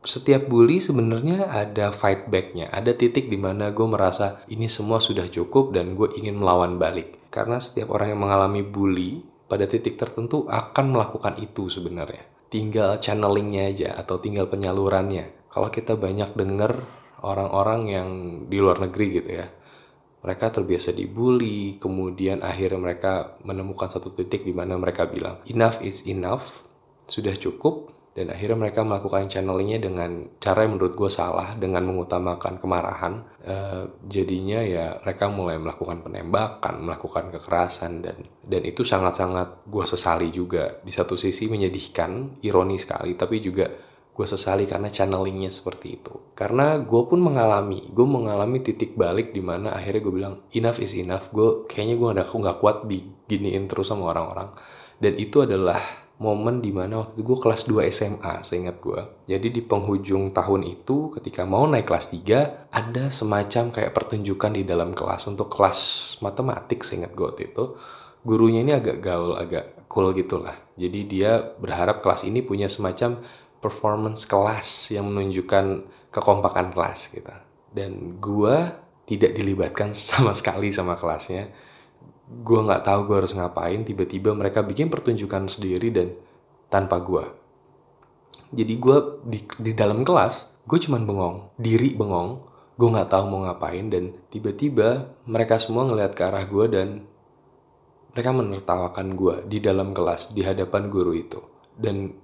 setiap 0.04 0.48
bully 0.48 0.80
sebenarnya 0.84 1.48
ada 1.48 1.90
fight 1.92 2.28
backnya. 2.28 2.68
Ada 2.68 2.92
titik 2.96 3.32
di 3.32 3.40
mana 3.40 3.72
gue 3.72 3.88
merasa 3.88 4.44
ini 4.52 4.68
semua 4.68 5.00
sudah 5.00 5.26
cukup 5.28 5.72
dan 5.72 5.96
gue 5.96 6.12
ingin 6.16 6.36
melawan 6.36 6.76
balik. 6.76 7.28
Karena 7.32 7.60
setiap 7.60 7.92
orang 7.92 8.16
yang 8.16 8.20
mengalami 8.20 8.62
bully 8.64 9.20
pada 9.48 9.64
titik 9.64 9.96
tertentu 9.96 10.44
akan 10.48 10.92
melakukan 10.92 11.40
itu 11.40 11.72
sebenarnya. 11.72 12.24
Tinggal 12.48 13.00
channelingnya 13.00 13.62
aja 13.68 13.90
atau 13.96 14.20
tinggal 14.20 14.48
penyalurannya. 14.48 15.48
Kalau 15.48 15.68
kita 15.68 15.96
banyak 15.96 16.32
denger 16.36 16.84
orang-orang 17.20 17.80
yang 17.88 18.08
di 18.46 18.62
luar 18.62 18.78
negeri 18.78 19.06
gitu 19.20 19.30
ya 19.42 19.46
mereka 20.18 20.50
terbiasa 20.50 20.90
dibully, 20.90 21.78
kemudian 21.78 22.42
akhirnya 22.42 22.80
mereka 22.80 23.12
menemukan 23.46 23.86
satu 23.86 24.10
titik 24.10 24.42
di 24.42 24.50
mana 24.50 24.74
mereka 24.74 25.06
bilang 25.06 25.38
enough 25.46 25.78
is 25.80 26.06
enough, 26.10 26.66
sudah 27.06 27.34
cukup, 27.38 27.94
dan 28.18 28.34
akhirnya 28.34 28.58
mereka 28.58 28.82
melakukan 28.82 29.30
channelingnya 29.30 29.78
dengan 29.78 30.26
cara 30.42 30.66
yang 30.66 30.74
menurut 30.74 30.98
gue 30.98 31.06
salah 31.06 31.54
dengan 31.54 31.86
mengutamakan 31.86 32.58
kemarahan. 32.58 33.22
E, 33.38 33.54
jadinya 34.10 34.58
ya 34.58 34.98
mereka 35.06 35.30
mulai 35.30 35.54
melakukan 35.54 36.02
penembakan 36.02 36.82
melakukan 36.82 37.30
kekerasan 37.38 38.02
dan 38.02 38.18
dan 38.42 38.62
itu 38.66 38.82
sangat-sangat 38.82 39.70
gue 39.70 39.84
sesali 39.86 40.34
juga. 40.34 40.82
Di 40.82 40.90
satu 40.90 41.14
sisi 41.14 41.46
menyedihkan 41.46 42.42
ironi 42.42 42.74
sekali 42.74 43.14
tapi 43.14 43.38
juga 43.38 43.70
gue 44.18 44.26
sesali 44.26 44.66
karena 44.66 44.90
channelingnya 44.90 45.46
seperti 45.46 46.02
itu. 46.02 46.34
Karena 46.34 46.74
gue 46.82 47.02
pun 47.06 47.22
mengalami 47.22 47.86
gue 47.86 48.02
mengalami 48.02 48.58
titik 48.58 48.98
balik 48.98 49.30
di 49.30 49.38
mana 49.38 49.78
akhirnya 49.78 50.02
gue 50.02 50.14
bilang 50.18 50.34
enough 50.50 50.82
is 50.82 50.98
enough. 50.98 51.30
Gue 51.30 51.70
kayaknya 51.70 51.94
gue 51.94 52.08
nggak 52.18 52.28
nggak 52.34 52.58
kuat 52.58 52.90
diginiin 52.90 53.70
terus 53.70 53.94
sama 53.94 54.10
orang-orang. 54.10 54.50
Dan 54.98 55.14
itu 55.14 55.46
adalah 55.46 55.78
momen 56.18 56.58
di 56.58 56.74
mana 56.74 56.98
waktu 56.98 57.14
itu 57.14 57.22
gue 57.22 57.38
kelas 57.38 57.62
2 57.70 57.94
SMA 57.94 58.34
seingat 58.42 58.82
gue 58.82 58.98
jadi 59.30 59.54
di 59.54 59.62
penghujung 59.62 60.34
tahun 60.34 60.66
itu 60.66 61.14
ketika 61.14 61.46
mau 61.46 61.62
naik 61.70 61.86
kelas 61.86 62.10
3 62.10 62.74
ada 62.74 63.04
semacam 63.14 63.70
kayak 63.70 63.94
pertunjukan 63.94 64.50
di 64.50 64.66
dalam 64.66 64.98
kelas 64.98 65.30
untuk 65.30 65.46
kelas 65.46 65.78
matematik 66.18 66.82
seingat 66.82 67.14
gue 67.14 67.22
waktu 67.22 67.54
itu. 67.54 67.78
Gurunya 68.26 68.66
ini 68.66 68.74
agak 68.74 68.98
gaul 68.98 69.38
agak 69.38 69.86
cool 69.86 70.10
gitulah. 70.12 70.58
Jadi 70.74 71.06
dia 71.06 71.54
berharap 71.58 72.02
kelas 72.02 72.26
ini 72.26 72.42
punya 72.42 72.66
semacam 72.66 73.22
performance 73.58 74.24
kelas 74.24 74.94
yang 74.94 75.10
menunjukkan 75.10 75.86
kekompakan 76.14 76.72
kelas 76.72 77.12
gitu. 77.12 77.34
Dan 77.74 78.16
gue 78.22 78.56
tidak 79.08 79.32
dilibatkan 79.34 79.92
sama 79.96 80.32
sekali 80.34 80.70
sama 80.70 80.94
kelasnya. 80.94 81.50
Gue 82.28 82.60
nggak 82.60 82.84
tahu 82.84 83.00
gue 83.08 83.16
harus 83.24 83.32
ngapain. 83.34 83.80
Tiba-tiba 83.82 84.36
mereka 84.36 84.60
bikin 84.60 84.92
pertunjukan 84.92 85.48
sendiri 85.48 85.88
dan 85.90 86.12
tanpa 86.68 87.00
gue. 87.00 87.24
Jadi 88.48 88.74
gue 88.80 88.98
di, 89.28 89.38
di 89.60 89.72
dalam 89.76 90.04
kelas, 90.04 90.64
gue 90.64 90.78
cuman 90.80 91.04
bengong, 91.04 91.36
diri 91.60 91.92
bengong. 91.92 92.48
Gue 92.78 92.88
nggak 92.94 93.10
tahu 93.10 93.24
mau 93.26 93.42
ngapain 93.44 93.90
dan 93.90 94.14
tiba-tiba 94.30 95.18
mereka 95.26 95.58
semua 95.58 95.82
ngeliat 95.84 96.14
ke 96.14 96.22
arah 96.22 96.46
gue 96.46 96.66
dan 96.70 96.88
mereka 98.14 98.30
menertawakan 98.32 99.18
gue 99.18 99.36
di 99.50 99.58
dalam 99.58 99.90
kelas 99.90 100.32
di 100.32 100.46
hadapan 100.46 100.86
guru 100.86 101.12
itu. 101.12 101.42
Dan 101.74 102.14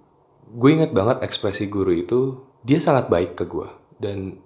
gue 0.51 0.71
inget 0.71 0.93
banget 0.93 1.25
ekspresi 1.25 1.73
guru 1.73 1.93
itu 1.95 2.21
dia 2.65 2.81
sangat 2.81 3.09
baik 3.09 3.37
ke 3.37 3.45
gue 3.49 3.69
dan 4.01 4.41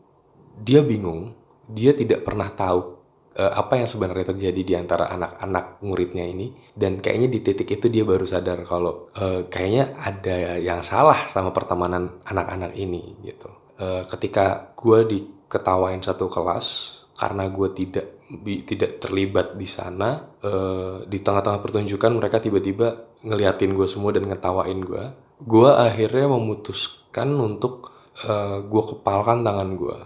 dia 0.62 0.82
bingung 0.82 1.34
dia 1.68 1.92
tidak 1.92 2.24
pernah 2.24 2.48
tahu 2.50 2.98
uh, 3.38 3.52
apa 3.54 3.78
yang 3.78 3.88
sebenarnya 3.88 4.34
terjadi 4.34 4.60
di 4.64 4.74
antara 4.74 5.08
anak-anak 5.12 5.80
muridnya 5.86 6.26
ini. 6.26 6.52
Dan 6.74 6.98
kayaknya 6.98 7.28
di 7.30 7.38
titik 7.44 7.68
itu 7.78 7.86
dia 7.92 8.02
baru 8.02 8.26
sadar 8.26 8.64
kalau 8.66 9.08
uh, 9.14 9.46
kayaknya 9.46 9.94
ada 10.00 10.58
yang 10.58 10.80
salah 10.82 11.28
sama 11.30 11.54
pertemanan 11.54 12.24
anak-anak 12.26 12.74
ini 12.74 13.14
gitu. 13.22 13.48
Uh, 13.78 14.02
ketika 14.10 14.74
gue 14.74 15.06
diketawain 15.06 16.02
satu 16.02 16.26
kelas 16.26 16.98
karena 17.14 17.46
gue 17.50 17.68
tidak 17.74 18.06
bi, 18.42 18.62
tidak 18.66 18.98
terlibat 19.02 19.54
di 19.54 19.66
sana 19.66 20.18
uh, 20.42 21.06
di 21.06 21.18
tengah-tengah 21.22 21.62
pertunjukan 21.62 22.14
mereka 22.14 22.42
tiba-tiba 22.42 23.06
ngeliatin 23.22 23.74
gue 23.74 23.86
semua 23.90 24.14
dan 24.14 24.26
ngetawain 24.26 24.78
gue 24.82 25.04
gue 25.42 25.70
akhirnya 25.70 26.26
memutuskan 26.26 27.30
untuk 27.38 27.94
uh, 28.26 28.26
eh, 28.26 28.58
gue 28.66 28.82
kepalkan 28.94 29.46
tangan 29.46 29.70
gue 29.78 29.98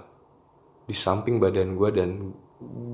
di 0.85 0.97
samping 0.97 1.41
badan 1.41 1.79
gue 1.79 1.89
dan 1.95 2.11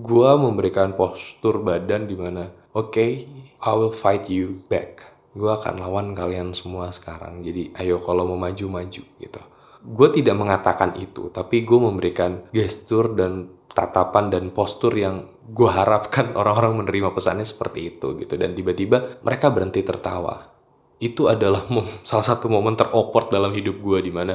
gue 0.05 0.31
memberikan 0.39 0.95
postur 0.95 1.61
badan 1.61 2.07
di 2.07 2.15
mana 2.15 2.47
oke 2.73 2.95
okay, 2.95 3.11
I 3.59 3.73
will 3.75 3.91
fight 3.91 4.31
you 4.31 4.63
back. 4.71 5.03
Gue 5.35 5.51
akan 5.51 5.83
lawan 5.83 6.15
kalian 6.15 6.55
semua 6.55 6.95
sekarang. 6.95 7.43
Jadi 7.43 7.75
ayo 7.79 7.99
kalau 7.99 8.27
mau 8.27 8.39
maju 8.39 8.81
maju 8.81 9.03
gitu. 9.03 9.43
Gue 9.83 10.09
tidak 10.15 10.39
mengatakan 10.39 10.95
itu 10.99 11.31
tapi 11.35 11.67
gue 11.67 11.79
memberikan 11.79 12.47
gestur 12.55 13.19
dan 13.19 13.51
tatapan 13.75 14.31
dan 14.31 14.51
postur 14.55 14.95
yang 14.95 15.27
gue 15.51 15.71
harapkan 15.71 16.33
orang-orang 16.39 16.87
menerima 16.87 17.11
pesannya 17.11 17.45
seperti 17.45 17.99
itu 17.99 18.15
gitu. 18.23 18.39
Dan 18.39 18.55
tiba-tiba 18.55 19.21
mereka 19.27 19.51
berhenti 19.51 19.83
tertawa 19.83 20.58
itu 20.99 21.31
adalah 21.31 21.63
salah 22.09 22.27
satu 22.27 22.51
momen 22.51 22.75
teroport 22.75 23.31
dalam 23.31 23.55
hidup 23.55 23.79
gue 23.79 23.99
di 24.03 24.13
mana 24.13 24.35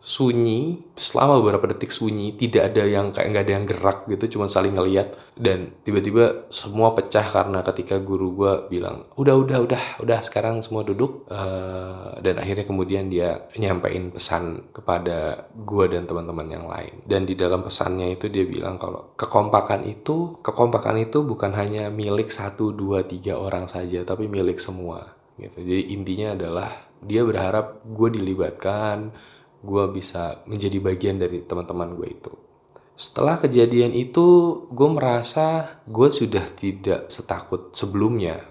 sunyi 0.00 0.80
selama 0.96 1.44
beberapa 1.44 1.68
detik 1.68 1.92
sunyi 1.92 2.32
tidak 2.32 2.72
ada 2.72 2.88
yang 2.88 3.12
kayak 3.12 3.28
nggak 3.36 3.44
ada 3.44 3.52
yang 3.52 3.66
gerak 3.68 3.98
gitu 4.08 4.24
cuma 4.36 4.48
saling 4.48 4.72
ngeliat. 4.72 5.12
Dan 5.36 5.76
tiba-tiba 5.84 6.48
semua 6.48 6.96
pecah 6.96 7.22
karena 7.22 7.60
ketika 7.60 8.00
guru 8.00 8.32
gue 8.32 8.52
bilang 8.72 9.04
udah 9.20 9.36
udah 9.36 9.58
udah 9.60 9.82
udah 10.00 10.18
sekarang 10.24 10.64
semua 10.64 10.88
duduk. 10.88 11.28
Uh, 11.28 12.16
dan 12.24 12.40
akhirnya 12.40 12.64
kemudian 12.64 13.12
dia 13.12 13.44
nyampein 13.60 14.08
pesan 14.08 14.72
kepada 14.72 15.52
gue 15.52 15.84
dan 15.92 16.08
teman-teman 16.08 16.48
yang 16.48 16.64
lain. 16.64 17.04
Dan 17.04 17.28
di 17.28 17.36
dalam 17.36 17.60
pesannya 17.60 18.16
itu 18.16 18.32
dia 18.32 18.48
bilang 18.48 18.80
kalau 18.80 19.12
kekompakan 19.20 19.84
itu 19.84 20.40
kekompakan 20.40 20.96
itu 20.96 21.20
bukan 21.28 21.52
hanya 21.52 21.92
milik 21.92 22.32
satu 22.32 22.72
dua 22.72 23.04
tiga 23.04 23.36
orang 23.36 23.68
saja 23.68 24.00
tapi 24.08 24.32
milik 24.32 24.56
semua 24.56 25.19
gitu. 25.40 25.64
Jadi 25.64 25.96
intinya 25.96 26.36
adalah 26.36 26.70
dia 27.00 27.24
berharap 27.24 27.80
gue 27.88 28.08
dilibatkan 28.12 29.10
gue 29.60 29.84
bisa 29.92 30.40
menjadi 30.48 30.80
bagian 30.80 31.20
dari 31.20 31.44
teman-teman 31.44 31.96
gue 31.96 32.08
itu. 32.08 32.32
Setelah 32.96 33.40
kejadian 33.40 33.96
itu, 33.96 34.28
gue 34.68 34.88
merasa 34.92 35.80
gue 35.88 36.08
sudah 36.12 36.44
tidak 36.52 37.08
setakut 37.08 37.72
sebelumnya 37.72 38.44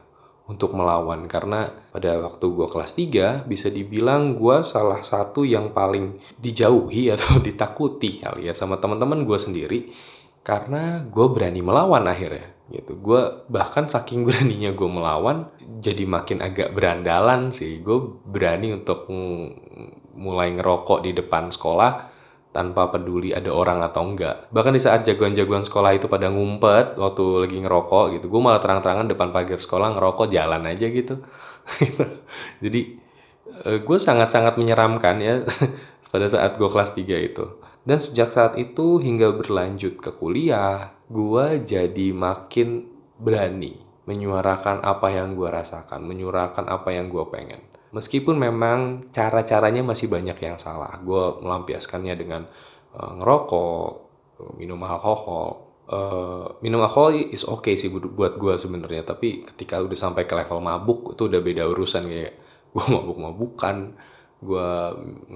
untuk 0.50 0.74
melawan. 0.74 1.30
Karena 1.30 1.70
pada 1.94 2.18
waktu 2.18 2.46
gue 2.50 2.68
kelas 2.70 2.98
3 2.98 3.46
bisa 3.46 3.70
dibilang 3.70 4.34
gue 4.34 4.66
salah 4.66 5.06
satu 5.06 5.46
yang 5.46 5.70
paling 5.70 6.18
dijauhi 6.42 7.14
atau 7.14 7.38
ditakuti 7.46 8.26
kali 8.26 8.50
ya 8.50 8.54
sama 8.58 8.82
teman-teman 8.82 9.22
gue 9.26 9.38
sendiri. 9.38 9.80
Karena 10.42 11.06
gue 11.06 11.26
berani 11.30 11.62
melawan 11.62 12.10
akhirnya 12.10 12.59
gitu 12.70 13.02
gue 13.02 13.22
bahkan 13.50 13.90
saking 13.90 14.24
beraninya 14.28 14.72
gue 14.74 14.90
melawan 14.90 15.50
jadi 15.82 16.06
makin 16.06 16.46
agak 16.46 16.74
berandalan 16.74 17.50
sih 17.50 17.82
gue 17.82 17.98
berani 18.26 18.74
untuk 18.74 19.10
mulai 20.20 20.54
ngerokok 20.54 21.06
di 21.06 21.12
depan 21.16 21.50
sekolah 21.50 22.20
tanpa 22.50 22.90
peduli 22.90 23.30
ada 23.30 23.54
orang 23.54 23.80
atau 23.86 24.02
enggak. 24.10 24.50
Bahkan 24.50 24.74
di 24.74 24.82
saat 24.82 25.06
jagoan-jagoan 25.06 25.62
sekolah 25.62 25.94
itu 25.94 26.10
pada 26.10 26.34
ngumpet 26.34 26.98
waktu 26.98 27.24
lagi 27.46 27.58
ngerokok 27.62 28.06
gitu, 28.18 28.26
gue 28.26 28.42
malah 28.42 28.58
terang-terangan 28.58 29.06
depan 29.06 29.30
pagar 29.30 29.62
sekolah 29.62 29.94
ngerokok 29.94 30.28
jalan 30.34 30.66
aja 30.66 30.88
gitu. 30.90 31.22
Jadi 32.64 32.82
eh, 33.70 33.80
gue 33.86 33.98
sangat-sangat 34.02 34.58
menyeramkan 34.58 35.22
ya 35.22 35.46
pada 36.14 36.26
saat 36.26 36.58
gue 36.58 36.70
kelas 36.70 36.98
3 36.98 37.30
itu. 37.30 37.46
Dan 37.86 38.02
sejak 38.02 38.34
saat 38.34 38.54
itu 38.58 38.98
hingga 39.00 39.34
berlanjut 39.34 40.02
ke 40.02 40.12
kuliah, 40.18 40.99
gue 41.10 41.46
jadi 41.66 42.08
makin 42.14 42.86
berani 43.20 43.90
menyuarakan 44.10 44.82
apa 44.82 45.14
yang 45.14 45.38
gue 45.38 45.46
rasakan, 45.46 46.02
menyuarakan 46.02 46.66
apa 46.66 46.90
yang 46.90 47.14
gue 47.14 47.22
pengen. 47.30 47.62
Meskipun 47.94 48.42
memang 48.42 49.10
cara-caranya 49.14 49.86
masih 49.86 50.10
banyak 50.10 50.38
yang 50.42 50.58
salah. 50.58 50.98
Gue 51.06 51.38
melampiaskannya 51.42 52.14
dengan 52.18 52.50
uh, 52.98 53.22
ngerokok, 53.22 53.90
minum 54.58 54.82
alkohol. 54.82 55.70
Uh, 55.90 56.58
minum 56.62 56.82
alkohol 56.82 57.18
is 57.18 57.46
okay 57.46 57.78
sih 57.78 57.90
buat 57.94 58.38
gue 58.38 58.54
sebenarnya, 58.58 59.06
tapi 59.06 59.46
ketika 59.46 59.78
udah 59.78 59.98
sampai 59.98 60.26
ke 60.26 60.34
level 60.34 60.62
mabuk 60.62 61.14
itu 61.18 61.30
udah 61.30 61.42
beda 61.42 61.70
urusan 61.70 62.06
kayak 62.10 62.34
gue 62.74 62.86
mabuk-mabukan, 62.90 63.94
gue 64.42 64.70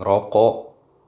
ngerokok 0.02 0.56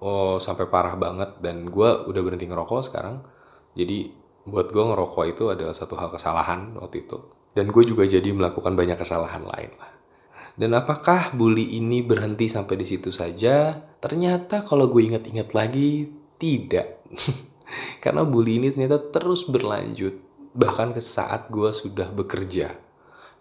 oh, 0.05 0.37
sampai 0.37 0.65
parah 0.69 0.97
banget 0.97 1.41
dan 1.41 1.65
gue 1.65 1.89
udah 2.09 2.21
berhenti 2.21 2.45
ngerokok 2.45 2.81
sekarang. 2.85 3.25
Jadi 3.73 4.24
buat 4.45 4.69
gue 4.69 4.83
ngerokok 4.85 5.25
itu 5.25 5.43
adalah 5.49 5.73
satu 5.73 5.97
hal 5.97 6.13
kesalahan 6.13 6.77
waktu 6.77 7.09
itu. 7.09 7.17
Dan 7.55 7.73
gue 7.73 7.83
juga 7.87 8.05
jadi 8.05 8.29
melakukan 8.29 8.77
banyak 8.77 8.99
kesalahan 8.99 9.41
lain 9.41 9.71
lah. 9.79 9.91
Dan 10.55 10.71
apakah 10.71 11.35
bully 11.35 11.75
ini 11.75 11.99
berhenti 11.99 12.47
sampai 12.47 12.79
di 12.79 12.87
situ 12.87 13.11
saja? 13.11 13.75
Ternyata 13.99 14.63
kalau 14.63 14.87
gue 14.87 15.03
ingat-ingat 15.03 15.51
lagi, 15.51 16.07
tidak. 16.39 17.03
Karena 18.03 18.23
bully 18.23 18.63
ini 18.63 18.67
ternyata 18.71 19.01
terus 19.11 19.43
berlanjut. 19.49 20.15
Bahkan 20.55 20.95
ke 20.95 21.01
saat 21.03 21.51
gue 21.51 21.75
sudah 21.75 22.07
bekerja. 22.07 22.71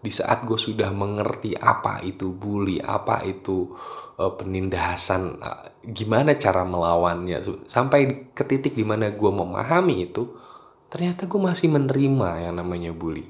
Di 0.03 0.11
saat 0.11 0.43
gue 0.43 0.59
sudah 0.59 0.91
mengerti 0.91 1.55
apa 1.55 2.03
itu 2.03 2.35
bully, 2.35 2.83
apa 2.83 3.23
itu 3.23 3.73
uh, 4.19 4.35
penindasan, 4.35 5.39
uh, 5.39 5.71
gimana 5.87 6.35
cara 6.35 6.67
melawannya. 6.67 7.39
Sampai 7.63 8.31
ke 8.35 8.43
titik 8.43 8.75
di 8.75 8.83
mana 8.83 9.07
gue 9.09 9.31
memahami 9.31 10.11
itu, 10.11 10.35
ternyata 10.91 11.25
gue 11.25 11.41
masih 11.41 11.71
menerima 11.71 12.49
yang 12.49 12.55
namanya 12.59 12.91
bully. 12.95 13.25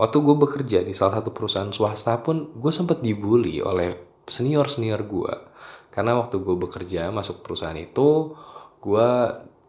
Waktu 0.00 0.16
gue 0.24 0.36
bekerja 0.36 0.78
di 0.80 0.96
salah 0.96 1.20
satu 1.20 1.36
perusahaan 1.36 1.68
swasta 1.68 2.24
pun 2.24 2.56
gue 2.56 2.72
sempat 2.72 3.04
dibully 3.04 3.60
oleh 3.60 4.10
senior 4.30 4.70
senior 4.70 5.02
gue 5.04 5.34
karena 5.90 6.16
waktu 6.16 6.40
gue 6.40 6.56
bekerja 6.56 7.10
masuk 7.10 7.42
perusahaan 7.42 7.76
itu 7.76 8.32
gue 8.80 9.08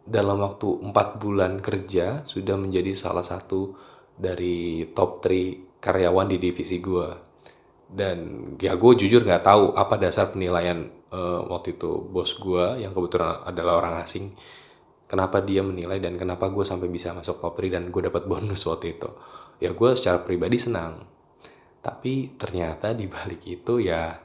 dalam 0.02 0.38
waktu 0.38 0.66
empat 0.88 1.18
bulan 1.18 1.58
kerja 1.58 2.22
sudah 2.22 2.56
menjadi 2.58 2.94
salah 2.94 3.26
satu 3.26 3.74
dari 4.14 4.86
top 4.94 5.22
3 5.26 5.82
karyawan 5.82 6.30
di 6.30 6.38
divisi 6.38 6.78
gue 6.78 7.08
dan 7.92 8.18
ya 8.56 8.78
gue 8.78 8.92
jujur 8.96 9.26
nggak 9.26 9.44
tahu 9.44 9.76
apa 9.76 10.00
dasar 10.00 10.32
penilaian 10.32 10.88
uh, 11.12 11.44
waktu 11.50 11.76
itu 11.76 12.08
bos 12.08 12.38
gue 12.38 12.80
yang 12.80 12.94
kebetulan 12.96 13.42
adalah 13.44 13.82
orang 13.84 14.00
asing 14.00 14.32
kenapa 15.12 15.44
dia 15.44 15.60
menilai 15.60 16.00
dan 16.00 16.16
kenapa 16.16 16.48
gue 16.48 16.64
sampai 16.64 16.88
bisa 16.88 17.12
masuk 17.12 17.36
top 17.36 17.60
3 17.60 17.76
dan 17.76 17.84
gue 17.92 18.02
dapat 18.08 18.24
bonus 18.24 18.64
waktu 18.64 18.96
itu. 18.96 19.12
Ya 19.60 19.76
gue 19.76 19.90
secara 19.92 20.24
pribadi 20.24 20.56
senang. 20.56 21.04
Tapi 21.84 22.40
ternyata 22.40 22.96
di 22.96 23.04
balik 23.12 23.44
itu 23.44 23.84
ya 23.84 24.16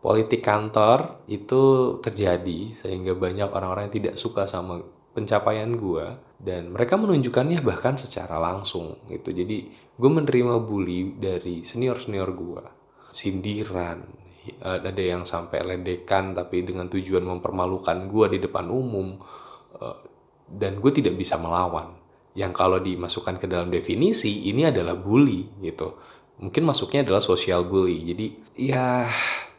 politik 0.00 0.40
kantor 0.40 1.28
itu 1.28 1.96
terjadi 2.00 2.72
sehingga 2.72 3.12
banyak 3.12 3.52
orang-orang 3.52 3.92
yang 3.92 3.96
tidak 4.00 4.16
suka 4.16 4.48
sama 4.48 4.80
pencapaian 5.12 5.76
gue 5.76 6.06
dan 6.40 6.72
mereka 6.72 6.96
menunjukkannya 6.96 7.60
bahkan 7.60 8.00
secara 8.00 8.40
langsung 8.40 8.96
gitu. 9.12 9.36
Jadi 9.36 9.68
gue 10.00 10.10
menerima 10.10 10.56
bully 10.64 11.20
dari 11.20 11.60
senior 11.60 12.00
senior 12.00 12.32
gue 12.32 12.64
sindiran 13.12 14.00
ada 14.64 15.02
yang 15.02 15.28
sampai 15.28 15.60
ledekan 15.62 16.32
tapi 16.32 16.64
dengan 16.64 16.88
tujuan 16.88 17.22
mempermalukan 17.22 18.08
gue 18.08 18.26
di 18.32 18.38
depan 18.40 18.72
umum. 18.72 19.20
eh, 19.20 19.49
dan 20.50 20.82
gue 20.82 20.90
tidak 20.90 21.14
bisa 21.14 21.38
melawan 21.38 21.94
yang 22.34 22.54
kalau 22.54 22.78
dimasukkan 22.78 23.38
ke 23.42 23.46
dalam 23.50 23.70
definisi 23.70 24.50
ini 24.50 24.66
adalah 24.66 24.94
bully 24.94 25.46
gitu. 25.62 25.98
Mungkin 26.40 26.62
masuknya 26.64 27.04
adalah 27.04 27.20
social 27.20 27.66
bully. 27.66 28.06
Jadi 28.06 28.26
ya 28.56 29.10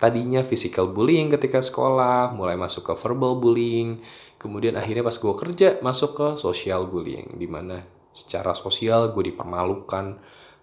tadinya 0.02 0.42
physical 0.42 0.90
bullying 0.90 1.30
ketika 1.30 1.62
sekolah, 1.62 2.34
mulai 2.34 2.58
masuk 2.58 2.90
ke 2.90 2.94
verbal 2.98 3.38
bullying, 3.38 4.02
kemudian 4.42 4.74
akhirnya 4.80 5.06
pas 5.06 5.14
gue 5.14 5.36
kerja 5.38 5.68
masuk 5.86 6.12
ke 6.18 6.28
social 6.42 6.90
bullying 6.90 7.38
di 7.38 7.46
mana 7.46 7.86
secara 8.10 8.58
sosial 8.58 9.14
gue 9.14 9.30
dipermalukan, 9.30 10.18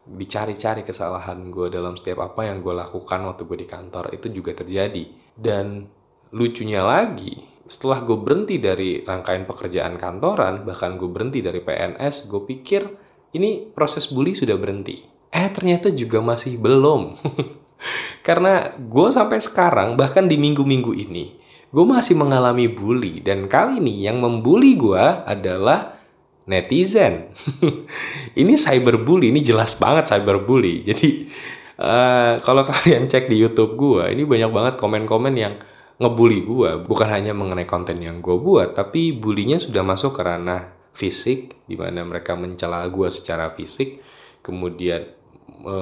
dicari-cari 0.08 0.82
kesalahan 0.82 1.52
gue 1.52 1.70
dalam 1.70 1.94
setiap 1.94 2.34
apa 2.34 2.48
yang 2.50 2.64
gue 2.64 2.74
lakukan 2.74 3.20
waktu 3.28 3.46
gue 3.46 3.58
di 3.62 3.68
kantor 3.68 4.10
itu 4.16 4.26
juga 4.32 4.58
terjadi. 4.58 5.06
Dan 5.38 5.86
lucunya 6.34 6.82
lagi, 6.82 7.57
setelah 7.68 8.00
gue 8.00 8.16
berhenti 8.16 8.56
dari 8.56 9.04
rangkaian 9.04 9.44
pekerjaan 9.44 10.00
kantoran, 10.00 10.64
bahkan 10.64 10.96
gue 10.96 11.06
berhenti 11.06 11.44
dari 11.44 11.60
PNS, 11.60 12.32
gue 12.32 12.42
pikir 12.48 12.82
ini 13.36 13.68
proses 13.68 14.08
bully 14.08 14.32
sudah 14.32 14.56
berhenti. 14.56 15.04
Eh 15.28 15.52
ternyata 15.52 15.92
juga 15.92 16.24
masih 16.24 16.56
belum. 16.56 17.12
Karena 18.26 18.72
gue 18.72 19.08
sampai 19.12 19.38
sekarang, 19.44 20.00
bahkan 20.00 20.24
di 20.24 20.40
minggu-minggu 20.40 20.96
ini, 20.96 21.36
gue 21.68 21.84
masih 21.84 22.16
mengalami 22.16 22.72
bully. 22.72 23.20
Dan 23.20 23.46
kali 23.46 23.84
ini 23.84 24.08
yang 24.08 24.24
membuli 24.24 24.72
gue 24.72 25.04
adalah 25.28 26.00
netizen. 26.48 27.28
ini 28.40 28.56
cyberbully, 28.56 29.28
ini 29.28 29.44
jelas 29.44 29.76
banget 29.76 30.08
cyberbully. 30.08 30.80
Jadi 30.88 31.28
uh, 31.76 32.40
kalau 32.40 32.64
kalian 32.72 33.06
cek 33.06 33.28
di 33.28 33.36
YouTube 33.36 33.76
gue, 33.76 34.08
ini 34.08 34.24
banyak 34.24 34.48
banget 34.48 34.74
komen-komen 34.80 35.36
yang 35.36 35.54
ngebully 35.98 36.46
gue 36.46 36.70
bukan 36.86 37.08
hanya 37.10 37.34
mengenai 37.34 37.66
konten 37.66 37.98
yang 37.98 38.22
gue 38.22 38.38
buat 38.38 38.78
tapi 38.78 39.18
bulinya 39.18 39.58
sudah 39.58 39.82
masuk 39.82 40.14
ke 40.14 40.22
ranah 40.22 40.78
fisik 40.94 41.58
di 41.66 41.74
mana 41.74 42.06
mereka 42.06 42.38
mencela 42.38 42.86
gue 42.86 43.10
secara 43.10 43.50
fisik 43.54 43.98
kemudian 44.42 45.10
e, 45.62 45.76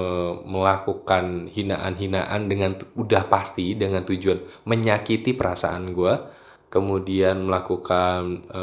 melakukan 0.49 1.53
hinaan-hinaan 1.53 2.49
dengan 2.49 2.81
udah 2.97 3.29
pasti 3.29 3.77
dengan 3.77 4.05
tujuan 4.09 4.41
menyakiti 4.65 5.37
perasaan 5.37 5.93
gue 5.93 6.15
kemudian 6.73 7.45
melakukan 7.45 8.49
e, 8.49 8.63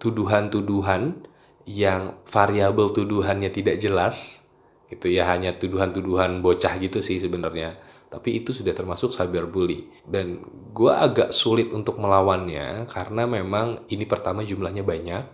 tuduhan-tuduhan 0.00 1.28
yang 1.68 2.20
variabel 2.28 2.92
tuduhannya 2.92 3.52
tidak 3.52 3.80
jelas 3.80 4.44
gitu 4.88 5.08
ya 5.12 5.28
hanya 5.32 5.56
tuduhan-tuduhan 5.56 6.44
bocah 6.44 6.76
gitu 6.80 7.00
sih 7.00 7.16
sebenarnya 7.16 7.76
tapi 8.14 8.38
itu 8.38 8.54
sudah 8.54 8.70
termasuk 8.70 9.10
cyberbully 9.10 10.06
dan 10.06 10.38
gue 10.70 10.92
agak 10.94 11.34
sulit 11.34 11.74
untuk 11.74 11.98
melawannya 11.98 12.86
karena 12.86 13.26
memang 13.26 13.86
ini 13.90 14.06
pertama 14.06 14.46
jumlahnya 14.46 14.86
banyak 14.86 15.24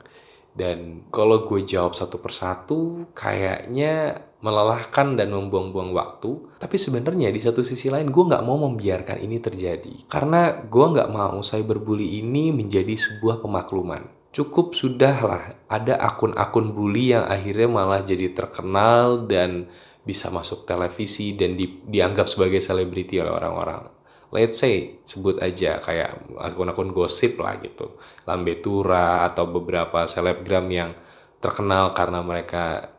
Dan 0.51 1.07
kalau 1.15 1.47
gue 1.47 1.63
jawab 1.63 1.95
satu 1.95 2.19
persatu, 2.19 3.07
kayaknya 3.15 4.19
melelahkan 4.43 5.15
dan 5.15 5.31
membuang-buang 5.31 5.95
waktu. 5.95 6.59
Tapi 6.59 6.77
sebenarnya 6.77 7.31
di 7.31 7.39
satu 7.39 7.63
sisi 7.63 7.87
lain 7.87 8.11
gue 8.11 8.25
nggak 8.27 8.43
mau 8.43 8.59
membiarkan 8.59 9.23
ini 9.23 9.39
terjadi. 9.39 10.11
Karena 10.11 10.51
gue 10.67 10.87
nggak 10.91 11.13
mau 11.13 11.39
cyberbully 11.39 12.19
ini 12.19 12.51
menjadi 12.51 12.93
sebuah 12.99 13.45
pemakluman. 13.45 14.11
Cukup 14.31 14.79
sudahlah 14.79 15.67
ada 15.67 15.99
akun-akun 15.99 16.71
bully 16.71 17.15
yang 17.15 17.27
akhirnya 17.27 17.67
malah 17.67 18.03
jadi 18.07 18.31
terkenal 18.31 19.27
dan 19.27 19.67
bisa 20.03 20.33
masuk 20.33 20.65
televisi 20.65 21.37
dan 21.37 21.55
di, 21.55 21.83
dianggap 21.85 22.27
sebagai 22.27 22.59
selebriti 22.59 23.21
oleh 23.21 23.33
orang-orang. 23.33 23.89
Let's 24.31 24.63
say 24.63 25.03
sebut 25.03 25.43
aja 25.43 25.83
kayak 25.83 26.31
akun-akun 26.39 26.95
gosip 26.95 27.41
lah 27.43 27.59
gitu. 27.59 27.99
Lambe 28.31 28.63
Tura 28.63 29.27
atau 29.27 29.51
beberapa 29.51 30.07
selebgram 30.07 30.71
yang 30.71 30.95
terkenal 31.43 31.93
karena 31.93 32.23
mereka 32.23 32.95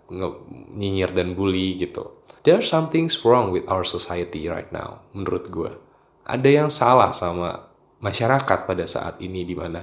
nyinyir 0.75 1.15
dan 1.15 1.31
bully 1.33 1.79
gitu. 1.79 2.19
There's 2.43 2.67
something 2.67 3.07
wrong 3.23 3.55
with 3.55 3.63
our 3.71 3.87
society 3.87 4.49
right 4.51 4.67
now 4.75 5.07
menurut 5.15 5.47
gue 5.47 5.71
ada 6.31 6.49
yang 6.49 6.69
salah 6.69 7.11
sama 7.11 7.71
masyarakat 8.01 8.59
pada 8.65 8.85
saat 8.85 9.17
ini 9.21 9.45
di 9.45 9.55
mana 9.57 9.81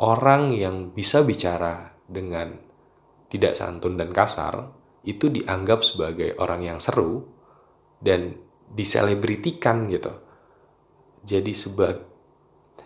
orang 0.00 0.52
yang 0.52 0.90
bisa 0.92 1.22
bicara 1.22 1.94
dengan 2.04 2.52
tidak 3.28 3.56
santun 3.56 3.94
dan 3.94 4.10
kasar 4.10 4.66
itu 5.04 5.28
dianggap 5.28 5.84
sebagai 5.84 6.36
orang 6.40 6.64
yang 6.64 6.78
seru 6.80 7.28
dan 8.00 8.36
diselebritikan 8.72 9.88
gitu. 9.92 10.12
Jadi 11.24 11.52
sebuah 11.52 11.92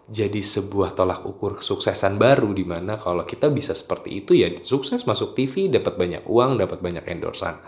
jadi 0.08 0.40
sebuah 0.40 0.96
tolak 0.96 1.28
ukur 1.28 1.60
kesuksesan 1.60 2.16
baru 2.16 2.56
di 2.56 2.64
mana 2.64 2.96
kalau 2.96 3.28
kita 3.28 3.52
bisa 3.52 3.76
seperti 3.76 4.24
itu 4.24 4.32
ya 4.32 4.48
sukses 4.64 5.04
masuk 5.04 5.36
TV 5.36 5.68
dapat 5.68 6.00
banyak 6.00 6.24
uang 6.24 6.56
dapat 6.56 6.80
banyak 6.80 7.04
endorsan. 7.06 7.60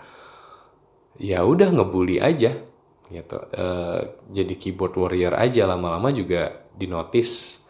Ya 1.21 1.45
udah 1.45 1.69
ngebully 1.69 2.17
aja 2.17 2.57
gitu. 3.11 3.37
E, 3.53 3.65
jadi 4.33 4.53
keyboard 4.57 4.95
warrior 4.97 5.37
aja 5.37 5.69
lama-lama 5.69 6.09
juga 6.09 6.65
dinotis 6.73 7.61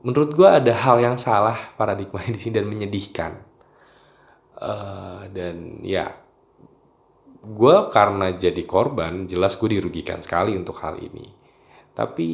menurut 0.00 0.32
gue 0.32 0.48
ada 0.48 0.72
hal 0.72 0.96
yang 1.02 1.20
salah 1.20 1.76
paradigma 1.76 2.24
di 2.24 2.40
sini 2.40 2.56
dan 2.56 2.66
menyedihkan 2.70 3.49
e, 4.60 4.72
dan 5.32 5.80
ya 5.80 6.12
gue 7.40 7.76
karena 7.88 8.36
jadi 8.36 8.62
korban 8.68 9.24
jelas 9.24 9.56
gue 9.56 9.80
dirugikan 9.80 10.20
sekali 10.20 10.52
untuk 10.52 10.76
hal 10.84 11.00
ini 11.00 11.26
tapi 11.96 12.28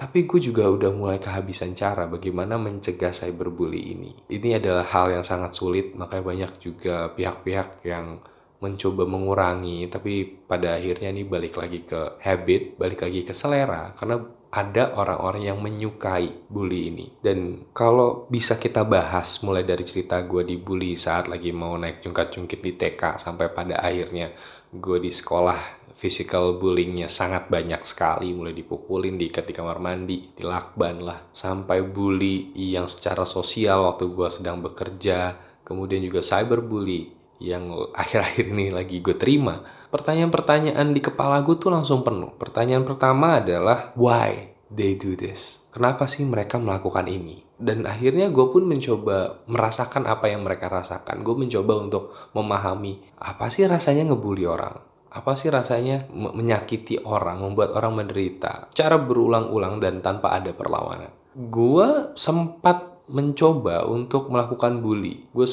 tapi 0.00 0.24
gue 0.24 0.40
juga 0.40 0.64
udah 0.64 0.96
mulai 0.96 1.20
kehabisan 1.20 1.76
cara 1.76 2.08
bagaimana 2.08 2.56
mencegah 2.56 3.12
cyberbully 3.12 3.92
ini. 3.92 4.16
Ini 4.32 4.56
adalah 4.56 4.88
hal 4.88 5.12
yang 5.12 5.20
sangat 5.20 5.52
sulit, 5.52 5.92
makanya 5.92 6.24
banyak 6.24 6.52
juga 6.56 7.12
pihak-pihak 7.12 7.84
yang 7.84 8.16
mencoba 8.64 9.04
mengurangi, 9.04 9.92
tapi 9.92 10.24
pada 10.24 10.80
akhirnya 10.80 11.12
ini 11.12 11.28
balik 11.28 11.60
lagi 11.60 11.84
ke 11.84 12.16
habit, 12.16 12.80
balik 12.80 13.04
lagi 13.04 13.28
ke 13.28 13.36
selera, 13.36 13.92
karena 13.92 14.24
ada 14.50 14.98
orang-orang 14.98 15.46
yang 15.46 15.58
menyukai 15.62 16.50
bully 16.50 16.90
ini. 16.90 17.06
Dan 17.22 17.70
kalau 17.70 18.26
bisa 18.26 18.58
kita 18.58 18.82
bahas 18.82 19.38
mulai 19.46 19.62
dari 19.62 19.86
cerita 19.86 20.18
gue 20.26 20.42
dibully 20.42 20.98
saat 20.98 21.30
lagi 21.30 21.54
mau 21.54 21.78
naik 21.78 22.02
jungkat-jungkit 22.02 22.58
di 22.58 22.72
TK 22.74 23.22
sampai 23.22 23.54
pada 23.54 23.78
akhirnya 23.78 24.34
gue 24.74 24.98
di 24.98 25.14
sekolah 25.14 25.80
physical 25.94 26.58
bullyingnya 26.58 27.06
sangat 27.06 27.46
banyak 27.46 27.78
sekali. 27.86 28.34
Mulai 28.34 28.50
dipukulin 28.58 29.14
di 29.14 29.30
di 29.30 29.52
kamar 29.54 29.78
mandi 29.78 30.34
di 30.34 30.42
lakban 30.42 30.98
lah. 30.98 31.30
Sampai 31.30 31.86
bully 31.86 32.50
yang 32.58 32.90
secara 32.90 33.22
sosial 33.22 33.86
waktu 33.86 34.10
gue 34.10 34.28
sedang 34.34 34.58
bekerja. 34.58 35.38
Kemudian 35.62 36.02
juga 36.02 36.18
cyberbully 36.18 37.19
yang 37.40 37.72
akhir-akhir 37.96 38.52
ini 38.52 38.68
lagi 38.68 39.00
gue 39.00 39.16
terima 39.16 39.64
pertanyaan-pertanyaan 39.90 40.94
di 40.94 41.00
kepala 41.02 41.42
gue 41.42 41.58
tuh 41.58 41.74
langsung 41.74 42.06
penuh. 42.06 42.30
Pertanyaan 42.38 42.86
pertama 42.86 43.42
adalah 43.42 43.90
why 43.98 44.54
they 44.70 44.94
do 44.94 45.18
this? 45.18 45.66
Kenapa 45.74 46.06
sih 46.06 46.22
mereka 46.22 46.60
melakukan 46.60 47.10
ini? 47.10 47.42
Dan 47.60 47.84
akhirnya 47.84 48.32
gue 48.32 48.46
pun 48.48 48.64
mencoba 48.64 49.44
merasakan 49.50 50.08
apa 50.08 50.30
yang 50.32 50.46
mereka 50.46 50.70
rasakan. 50.70 51.20
Gue 51.20 51.36
mencoba 51.36 51.72
untuk 51.76 52.14
memahami 52.32 53.18
apa 53.20 53.52
sih 53.52 53.66
rasanya 53.68 54.14
ngebully 54.14 54.46
orang? 54.48 54.76
Apa 55.10 55.34
sih 55.34 55.50
rasanya 55.50 56.06
menyakiti 56.14 57.02
orang, 57.02 57.42
membuat 57.42 57.74
orang 57.74 57.98
menderita, 57.98 58.70
cara 58.70 58.94
berulang-ulang 58.94 59.82
dan 59.82 59.98
tanpa 59.98 60.38
ada 60.38 60.54
perlawanan. 60.54 61.10
Gue 61.34 62.14
sempat 62.14 62.99
mencoba 63.10 63.84
untuk 63.90 64.30
melakukan 64.30 64.78
bully. 64.78 65.28
Gue 65.34 65.46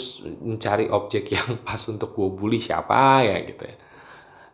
mencari 0.45 0.87
objek 0.87 1.29
yang 1.35 1.59
pas 1.65 1.81
untuk 1.89 2.13
gue 2.13 2.29
bully 2.29 2.61
siapa 2.61 3.25
ya 3.25 3.37
gitu 3.43 3.65
ya. 3.65 3.77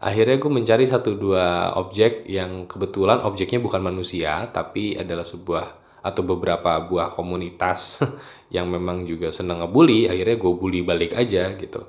Akhirnya 0.04 0.36
gue 0.36 0.52
mencari 0.52 0.84
satu 0.84 1.16
dua 1.16 1.76
objek 1.80 2.28
yang 2.28 2.68
kebetulan 2.68 3.24
objeknya 3.24 3.64
bukan 3.64 3.80
manusia, 3.80 4.52
tapi 4.52 5.00
adalah 5.00 5.24
sebuah 5.24 5.84
atau 6.04 6.24
beberapa 6.28 6.76
buah 6.84 7.16
komunitas 7.16 8.04
yang 8.56 8.68
memang 8.68 9.08
juga 9.08 9.32
senang 9.32 9.64
ngebully. 9.64 10.12
Akhirnya 10.12 10.36
gue 10.36 10.52
bully 10.56 10.80
balik 10.84 11.16
aja 11.16 11.56
gitu 11.56 11.84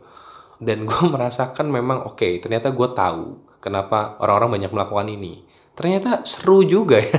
dan 0.62 0.86
gue 0.86 1.04
merasakan 1.14 1.70
memang 1.70 2.06
oke 2.06 2.18
okay, 2.18 2.38
ternyata 2.38 2.70
gue 2.70 2.88
tahu 2.94 3.58
kenapa 3.58 4.18
orang-orang 4.22 4.60
banyak 4.60 4.72
melakukan 4.72 5.08
ini 5.10 5.42
ternyata 5.74 6.22
seru 6.22 6.62
juga 6.62 7.02
ya 7.02 7.18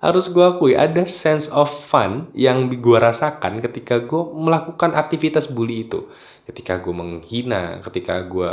harus 0.00 0.32
gue 0.32 0.40
akui 0.40 0.72
ada 0.72 1.04
sense 1.04 1.52
of 1.52 1.68
fun 1.68 2.32
yang 2.32 2.72
gue 2.72 2.98
rasakan 2.98 3.60
ketika 3.60 4.00
gue 4.00 4.22
melakukan 4.32 4.96
aktivitas 4.96 5.52
bully 5.52 5.84
itu. 5.84 6.08
Ketika 6.48 6.80
gue 6.80 6.90
menghina 6.96 7.84
ketika 7.84 8.24
gue 8.24 8.48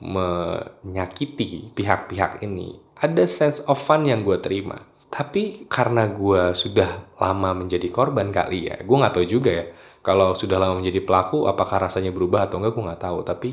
menyakiti 0.00 1.74
pihak-pihak 1.76 2.40
ini 2.40 2.80
ada 2.98 3.28
sense 3.28 3.60
of 3.68 3.76
fun 3.76 4.08
yang 4.08 4.24
gue 4.24 4.40
terima. 4.40 4.80
Tapi 5.08 5.68
karena 5.68 6.08
gue 6.08 6.52
sudah 6.56 7.16
lama 7.20 7.50
menjadi 7.52 7.88
korban 7.92 8.32
kali 8.32 8.72
ya 8.72 8.80
gue 8.80 8.96
nggak 8.96 9.14
tahu 9.14 9.26
juga 9.28 9.52
ya 9.52 9.66
kalau 10.00 10.32
sudah 10.32 10.56
lama 10.56 10.80
menjadi 10.80 11.04
pelaku 11.04 11.44
apakah 11.44 11.84
rasanya 11.84 12.16
berubah 12.16 12.48
atau 12.48 12.64
enggak 12.64 12.72
gue 12.72 12.84
nggak 12.88 13.02
tahu. 13.04 13.18
Tapi 13.28 13.50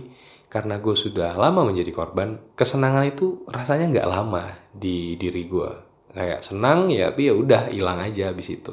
karena 0.47 0.79
gue 0.79 0.95
sudah 0.95 1.35
lama 1.35 1.67
menjadi 1.67 1.91
korban 1.91 2.39
kesenangan 2.55 3.03
itu 3.11 3.43
rasanya 3.51 3.91
nggak 3.91 4.07
lama 4.07 4.55
di 4.71 5.19
diri 5.19 5.43
gue 5.51 5.94
kayak 6.15 6.39
senang 6.41 6.87
ya 6.87 7.11
tapi 7.11 7.27
ya 7.27 7.35
udah 7.35 7.69
hilang 7.69 7.99
aja 7.99 8.31
habis 8.31 8.47
itu. 8.55 8.71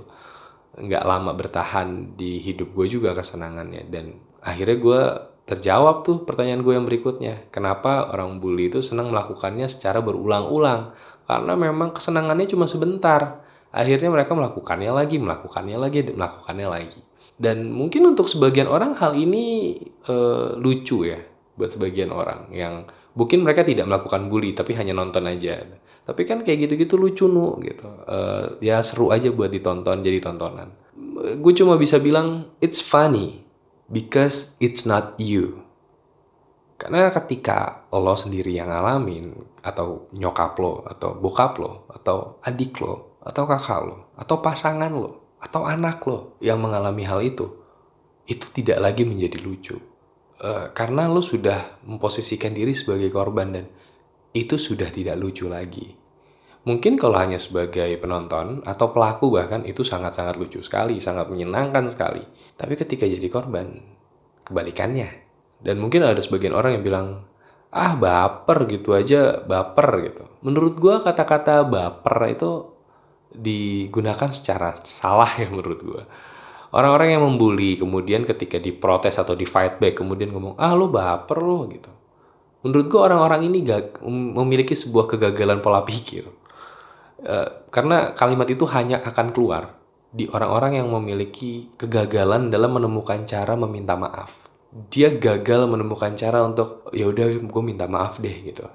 Nggak 0.78 1.04
lama 1.04 1.34
bertahan 1.34 2.14
di 2.14 2.38
hidup 2.38 2.72
gue 2.72 2.86
juga 2.86 3.12
kesenangannya. 3.12 3.90
Dan 3.90 4.16
akhirnya 4.40 4.78
gue 4.78 5.02
terjawab 5.42 6.06
tuh 6.06 6.22
pertanyaan 6.22 6.62
gue 6.62 6.74
yang 6.78 6.86
berikutnya. 6.86 7.50
Kenapa 7.50 8.08
orang 8.14 8.38
bully 8.38 8.70
itu 8.70 8.80
senang 8.80 9.10
melakukannya 9.10 9.66
secara 9.66 9.98
berulang-ulang? 10.00 10.94
Karena 11.26 11.52
memang 11.58 11.92
kesenangannya 11.92 12.46
cuma 12.46 12.70
sebentar. 12.70 13.42
Akhirnya 13.74 14.08
mereka 14.08 14.32
melakukannya 14.38 14.92
lagi 14.94 15.16
melakukannya 15.18 15.76
lagi 15.76 15.98
melakukannya 16.14 16.68
lagi. 16.70 17.00
Dan 17.36 17.74
mungkin 17.74 18.14
untuk 18.14 18.30
sebagian 18.30 18.70
orang 18.70 18.94
hal 18.94 19.18
ini 19.18 19.74
uh, 20.06 20.54
lucu 20.56 21.08
ya 21.08 21.18
buat 21.56 21.74
sebagian 21.74 22.14
orang 22.14 22.48
yang 22.54 22.86
mungkin 23.12 23.44
mereka 23.44 23.64
tidak 23.64 23.84
melakukan 23.88 24.28
bully 24.32 24.56
tapi 24.56 24.72
hanya 24.72 24.96
nonton 24.96 25.28
aja 25.28 25.60
tapi 26.02 26.26
kan 26.26 26.42
kayak 26.42 26.66
gitu-gitu 26.66 26.98
lucu 26.98 27.30
nu 27.30 27.58
gitu. 27.62 27.86
Uh, 28.06 28.58
ya 28.58 28.82
seru 28.82 29.14
aja 29.14 29.30
buat 29.30 29.50
ditonton 29.50 30.02
jadi 30.02 30.18
tontonan. 30.18 30.74
Gue 31.38 31.54
cuma 31.54 31.78
bisa 31.78 32.02
bilang 32.02 32.50
it's 32.58 32.82
funny 32.82 33.46
because 33.86 34.58
it's 34.58 34.82
not 34.82 35.14
you. 35.22 35.62
Karena 36.74 37.14
ketika 37.14 37.86
lo 37.94 38.18
sendiri 38.18 38.58
yang 38.58 38.66
ngalamin 38.66 39.30
atau 39.62 40.10
nyokap 40.10 40.58
lo 40.58 40.82
atau 40.82 41.14
bokap 41.14 41.54
lo 41.62 41.86
atau 41.94 42.42
adik 42.42 42.82
lo 42.82 43.22
atau 43.22 43.46
kakak 43.46 43.80
lo 43.86 43.96
atau 44.18 44.42
pasangan 44.42 44.90
lo 44.90 45.38
atau 45.38 45.62
anak 45.62 46.02
lo 46.10 46.34
yang 46.42 46.58
mengalami 46.58 47.06
hal 47.06 47.22
itu, 47.22 47.46
itu 48.26 48.50
tidak 48.50 48.82
lagi 48.82 49.06
menjadi 49.06 49.38
lucu. 49.38 49.78
Uh, 50.42 50.74
karena 50.74 51.06
lo 51.06 51.22
sudah 51.22 51.78
memposisikan 51.86 52.50
diri 52.50 52.74
sebagai 52.74 53.14
korban 53.14 53.54
dan 53.54 53.70
itu 54.32 54.56
sudah 54.56 54.88
tidak 54.88 55.20
lucu 55.20 55.48
lagi. 55.48 55.92
Mungkin 56.62 56.94
kalau 56.94 57.18
hanya 57.18 57.42
sebagai 57.42 57.90
penonton 57.98 58.62
atau 58.62 58.94
pelaku 58.94 59.34
bahkan 59.34 59.66
itu 59.66 59.82
sangat-sangat 59.82 60.38
lucu 60.38 60.62
sekali, 60.62 61.02
sangat 61.02 61.26
menyenangkan 61.26 61.90
sekali. 61.90 62.22
Tapi 62.54 62.78
ketika 62.78 63.02
jadi 63.02 63.26
korban, 63.26 63.82
kebalikannya. 64.46 65.10
Dan 65.58 65.82
mungkin 65.82 66.06
ada 66.06 66.22
sebagian 66.22 66.54
orang 66.54 66.78
yang 66.78 66.84
bilang, 66.86 67.06
ah 67.74 67.98
baper 67.98 68.70
gitu 68.70 68.94
aja, 68.94 69.42
baper 69.42 69.88
gitu. 70.06 70.22
Menurut 70.46 70.78
gue 70.78 70.94
kata-kata 71.02 71.66
baper 71.66 72.16
itu 72.30 72.50
digunakan 73.34 74.30
secara 74.30 74.76
salah 74.86 75.28
ya 75.40 75.48
menurut 75.50 75.80
gue. 75.82 76.02
Orang-orang 76.72 77.18
yang 77.18 77.22
membuli 77.26 77.76
kemudian 77.76 78.24
ketika 78.24 78.56
diprotes 78.56 79.20
atau 79.20 79.36
di 79.36 79.44
fight 79.44 79.76
back 79.76 80.00
kemudian 80.00 80.32
ngomong 80.32 80.56
ah 80.56 80.72
lo 80.72 80.88
baper 80.88 81.38
lo 81.42 81.68
gitu. 81.68 81.90
Menurut 82.62 82.86
gue 82.86 83.00
orang-orang 83.02 83.50
ini 83.50 83.66
gak, 83.66 84.02
memiliki 84.06 84.78
sebuah 84.78 85.10
kegagalan 85.10 85.58
pola 85.58 85.82
pikir. 85.82 86.30
Uh, 87.22 87.66
karena 87.70 88.14
kalimat 88.14 88.46
itu 88.50 88.66
hanya 88.66 88.98
akan 89.02 89.30
keluar 89.30 89.78
di 90.12 90.26
orang-orang 90.28 90.82
yang 90.82 90.88
memiliki 90.90 91.72
kegagalan 91.78 92.50
dalam 92.52 92.74
menemukan 92.74 93.24
cara 93.24 93.54
meminta 93.54 93.94
maaf. 93.94 94.50
Dia 94.90 95.14
gagal 95.14 95.68
menemukan 95.68 96.12
cara 96.18 96.44
untuk 96.44 96.90
ya 96.92 97.08
udah 97.08 97.26
gue 97.40 97.62
minta 97.62 97.86
maaf 97.86 98.20
deh 98.20 98.36
gitu. 98.42 98.66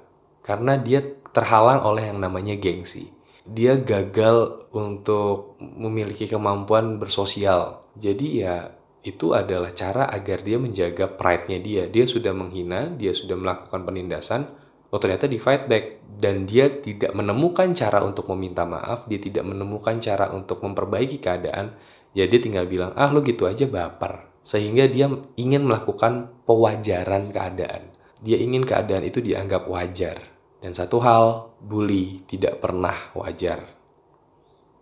Karena 0.42 0.80
dia 0.80 1.04
terhalang 1.30 1.84
oleh 1.84 2.10
yang 2.10 2.18
namanya 2.18 2.56
gengsi. 2.56 3.12
Dia 3.48 3.80
gagal 3.80 4.68
untuk 4.74 5.56
memiliki 5.60 6.28
kemampuan 6.28 7.00
bersosial. 7.00 7.84
Jadi 7.96 8.44
ya 8.44 8.72
itu 9.06 9.32
adalah 9.32 9.70
cara 9.70 10.10
agar 10.10 10.42
dia 10.42 10.58
menjaga 10.58 11.06
pride-nya 11.06 11.58
dia. 11.62 11.82
Dia 11.86 12.04
sudah 12.04 12.34
menghina, 12.34 12.90
dia 12.94 13.14
sudah 13.14 13.38
melakukan 13.38 13.86
penindasan, 13.86 14.50
oh 14.90 14.98
ternyata 14.98 15.30
di 15.30 15.38
fight 15.38 15.70
back 15.70 16.02
dan 16.18 16.44
dia 16.48 16.66
tidak 16.82 17.14
menemukan 17.14 17.70
cara 17.76 18.02
untuk 18.02 18.26
meminta 18.34 18.66
maaf, 18.66 19.06
dia 19.06 19.22
tidak 19.22 19.46
menemukan 19.46 19.96
cara 20.02 20.34
untuk 20.34 20.58
memperbaiki 20.64 21.22
keadaan, 21.22 21.78
ya 22.16 22.26
tinggal 22.26 22.66
bilang, 22.66 22.90
ah 22.98 23.08
lo 23.14 23.22
gitu 23.22 23.46
aja 23.46 23.68
baper. 23.70 24.26
Sehingga 24.42 24.88
dia 24.88 25.12
ingin 25.36 25.68
melakukan 25.68 26.42
pewajaran 26.48 27.30
keadaan. 27.30 27.92
Dia 28.18 28.40
ingin 28.40 28.64
keadaan 28.66 29.04
itu 29.06 29.22
dianggap 29.22 29.68
wajar. 29.70 30.18
Dan 30.58 30.74
satu 30.74 30.98
hal, 30.98 31.54
bully 31.62 32.26
tidak 32.26 32.58
pernah 32.58 32.96
wajar. 33.14 33.62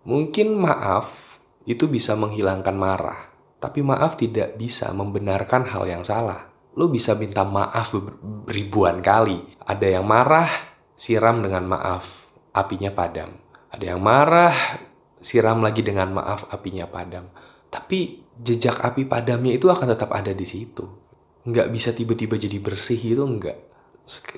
Mungkin 0.07 0.55
maaf 0.57 1.37
itu 1.67 1.91
bisa 1.91 2.15
menghilangkan 2.15 2.77
marah, 2.79 3.36
tapi 3.67 3.83
maaf 3.83 4.15
tidak 4.15 4.55
bisa 4.55 4.95
membenarkan 4.95 5.67
hal 5.67 5.91
yang 5.91 6.07
salah. 6.07 6.55
Lo 6.79 6.87
bisa 6.87 7.19
minta 7.19 7.43
maaf 7.43 7.91
ribuan 8.47 9.03
kali. 9.03 9.43
Ada 9.67 9.99
yang 9.99 10.07
marah, 10.07 10.47
siram 10.95 11.43
dengan 11.43 11.67
maaf, 11.67 12.31
apinya 12.55 12.95
padam. 12.95 13.35
Ada 13.75 13.91
yang 13.91 13.99
marah, 13.99 14.55
siram 15.19 15.67
lagi 15.67 15.83
dengan 15.83 16.15
maaf, 16.15 16.47
apinya 16.55 16.87
padam. 16.87 17.27
Tapi 17.67 18.23
jejak 18.39 18.79
api 18.87 19.03
padamnya 19.11 19.59
itu 19.59 19.67
akan 19.67 19.99
tetap 19.99 20.15
ada 20.15 20.31
di 20.31 20.47
situ. 20.47 20.87
Nggak 21.43 21.67
bisa 21.75 21.91
tiba-tiba 21.91 22.39
jadi 22.39 22.63
bersih 22.63 23.03
itu 23.03 23.27
enggak. 23.27 23.59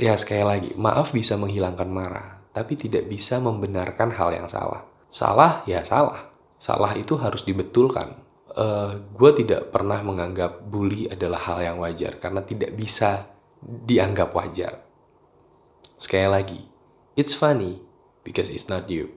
Ya 0.00 0.16
sekali 0.16 0.40
lagi, 0.40 0.70
maaf 0.80 1.12
bisa 1.12 1.36
menghilangkan 1.36 1.92
marah, 1.92 2.40
tapi 2.56 2.80
tidak 2.80 3.04
bisa 3.12 3.36
membenarkan 3.44 4.08
hal 4.08 4.32
yang 4.32 4.48
salah. 4.48 4.88
Salah 5.12 5.68
ya 5.68 5.84
salah. 5.84 6.32
Salah 6.56 6.96
itu 6.96 7.20
harus 7.20 7.44
dibetulkan. 7.44 8.27
Uh, 8.58 8.66
eh, 8.66 8.90
gue 9.14 9.30
tidak 9.38 9.70
pernah 9.70 10.02
menganggap 10.02 10.66
bully 10.66 11.06
adalah 11.06 11.38
hal 11.46 11.62
yang 11.62 11.78
wajar 11.78 12.18
karena 12.18 12.42
tidak 12.42 12.74
bisa 12.74 13.30
dianggap 13.62 14.34
wajar 14.34 14.88
Sekali 15.98 16.30
lagi, 16.30 16.62
it's 17.18 17.34
funny 17.34 17.74
because 18.22 18.54
it's 18.54 18.70
not 18.70 18.86
you. 18.86 19.10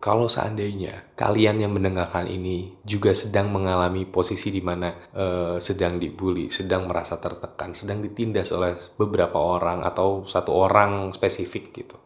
Kalau 0.00 0.24
seandainya 0.24 1.12
kalian 1.20 1.60
yang 1.60 1.76
mendengarkan 1.76 2.24
ini 2.24 2.80
juga 2.80 3.12
sedang 3.12 3.52
mengalami 3.52 4.08
posisi 4.08 4.48
di 4.48 4.64
mana 4.64 4.88
uh, 5.12 5.60
sedang 5.60 6.00
dibully, 6.00 6.48
sedang 6.48 6.88
merasa 6.88 7.20
tertekan, 7.20 7.76
sedang 7.76 8.00
ditindas 8.00 8.56
oleh 8.56 8.72
beberapa 8.96 9.36
orang 9.36 9.84
atau 9.84 10.24
satu 10.24 10.48
orang 10.56 11.12
spesifik 11.12 11.76
gitu. 11.76 12.00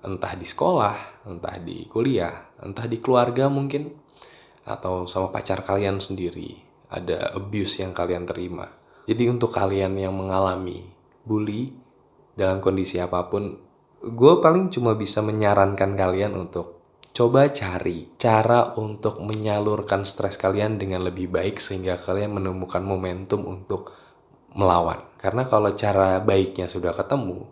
Entah 0.00 0.32
di 0.32 0.48
sekolah, 0.48 1.28
entah 1.28 1.60
di 1.60 1.84
kuliah, 1.92 2.56
entah 2.64 2.88
di 2.88 3.04
keluarga 3.04 3.52
mungkin, 3.52 3.92
atau 4.62 5.06
sama 5.10 5.34
pacar 5.34 5.66
kalian 5.66 5.98
sendiri, 5.98 6.58
ada 6.90 7.34
abuse 7.34 7.82
yang 7.82 7.90
kalian 7.90 8.28
terima. 8.28 8.70
Jadi 9.08 9.26
untuk 9.26 9.50
kalian 9.50 9.98
yang 9.98 10.14
mengalami 10.14 10.86
bully, 11.26 11.74
dalam 12.38 12.62
kondisi 12.62 13.02
apa 13.02 13.26
pun, 13.26 13.58
gue 14.02 14.34
paling 14.38 14.70
cuma 14.70 14.94
bisa 14.94 15.20
menyarankan 15.22 15.94
kalian 15.98 16.38
untuk 16.38 16.82
coba 17.12 17.44
cari 17.52 18.08
cara 18.16 18.72
untuk 18.80 19.20
menyalurkan 19.20 20.08
stres 20.08 20.40
kalian 20.40 20.80
dengan 20.80 21.04
lebih 21.04 21.28
baik 21.28 21.60
sehingga 21.60 22.00
kalian 22.00 22.40
menemukan 22.40 22.80
momentum 22.80 23.44
untuk 23.44 23.92
melawan. 24.56 25.00
Karena 25.20 25.44
kalau 25.44 25.76
cara 25.76 26.18
baiknya 26.24 26.66
sudah 26.66 26.96
ketemu, 26.96 27.46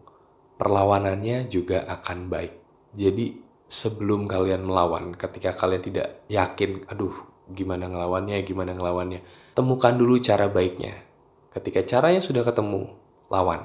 perlawanannya 0.57 1.49
juga 1.49 1.85
akan 1.87 2.33
baik. 2.33 2.55
Jadi 2.96 3.50
sebelum 3.71 4.27
kalian 4.27 4.67
melawan, 4.67 5.15
ketika 5.15 5.55
kalian 5.55 5.81
tidak 5.87 6.27
yakin, 6.27 6.83
aduh 6.91 7.15
gimana 7.47 7.87
ngelawannya, 7.87 8.43
gimana 8.43 8.75
ngelawannya, 8.75 9.23
temukan 9.55 9.95
dulu 9.95 10.19
cara 10.19 10.51
baiknya. 10.51 11.07
Ketika 11.55 11.87
caranya 11.87 12.19
sudah 12.19 12.43
ketemu, 12.43 12.91
lawan 13.31 13.63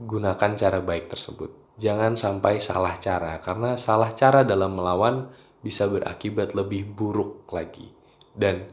gunakan 0.00 0.58
cara 0.58 0.80
baik 0.82 1.12
tersebut. 1.12 1.76
Jangan 1.76 2.16
sampai 2.16 2.58
salah 2.58 2.96
cara, 2.96 3.38
karena 3.44 3.76
salah 3.76 4.16
cara 4.16 4.42
dalam 4.42 4.74
melawan 4.74 5.28
bisa 5.60 5.86
berakibat 5.92 6.56
lebih 6.56 6.88
buruk 6.88 7.46
lagi. 7.52 7.92
Dan 8.34 8.64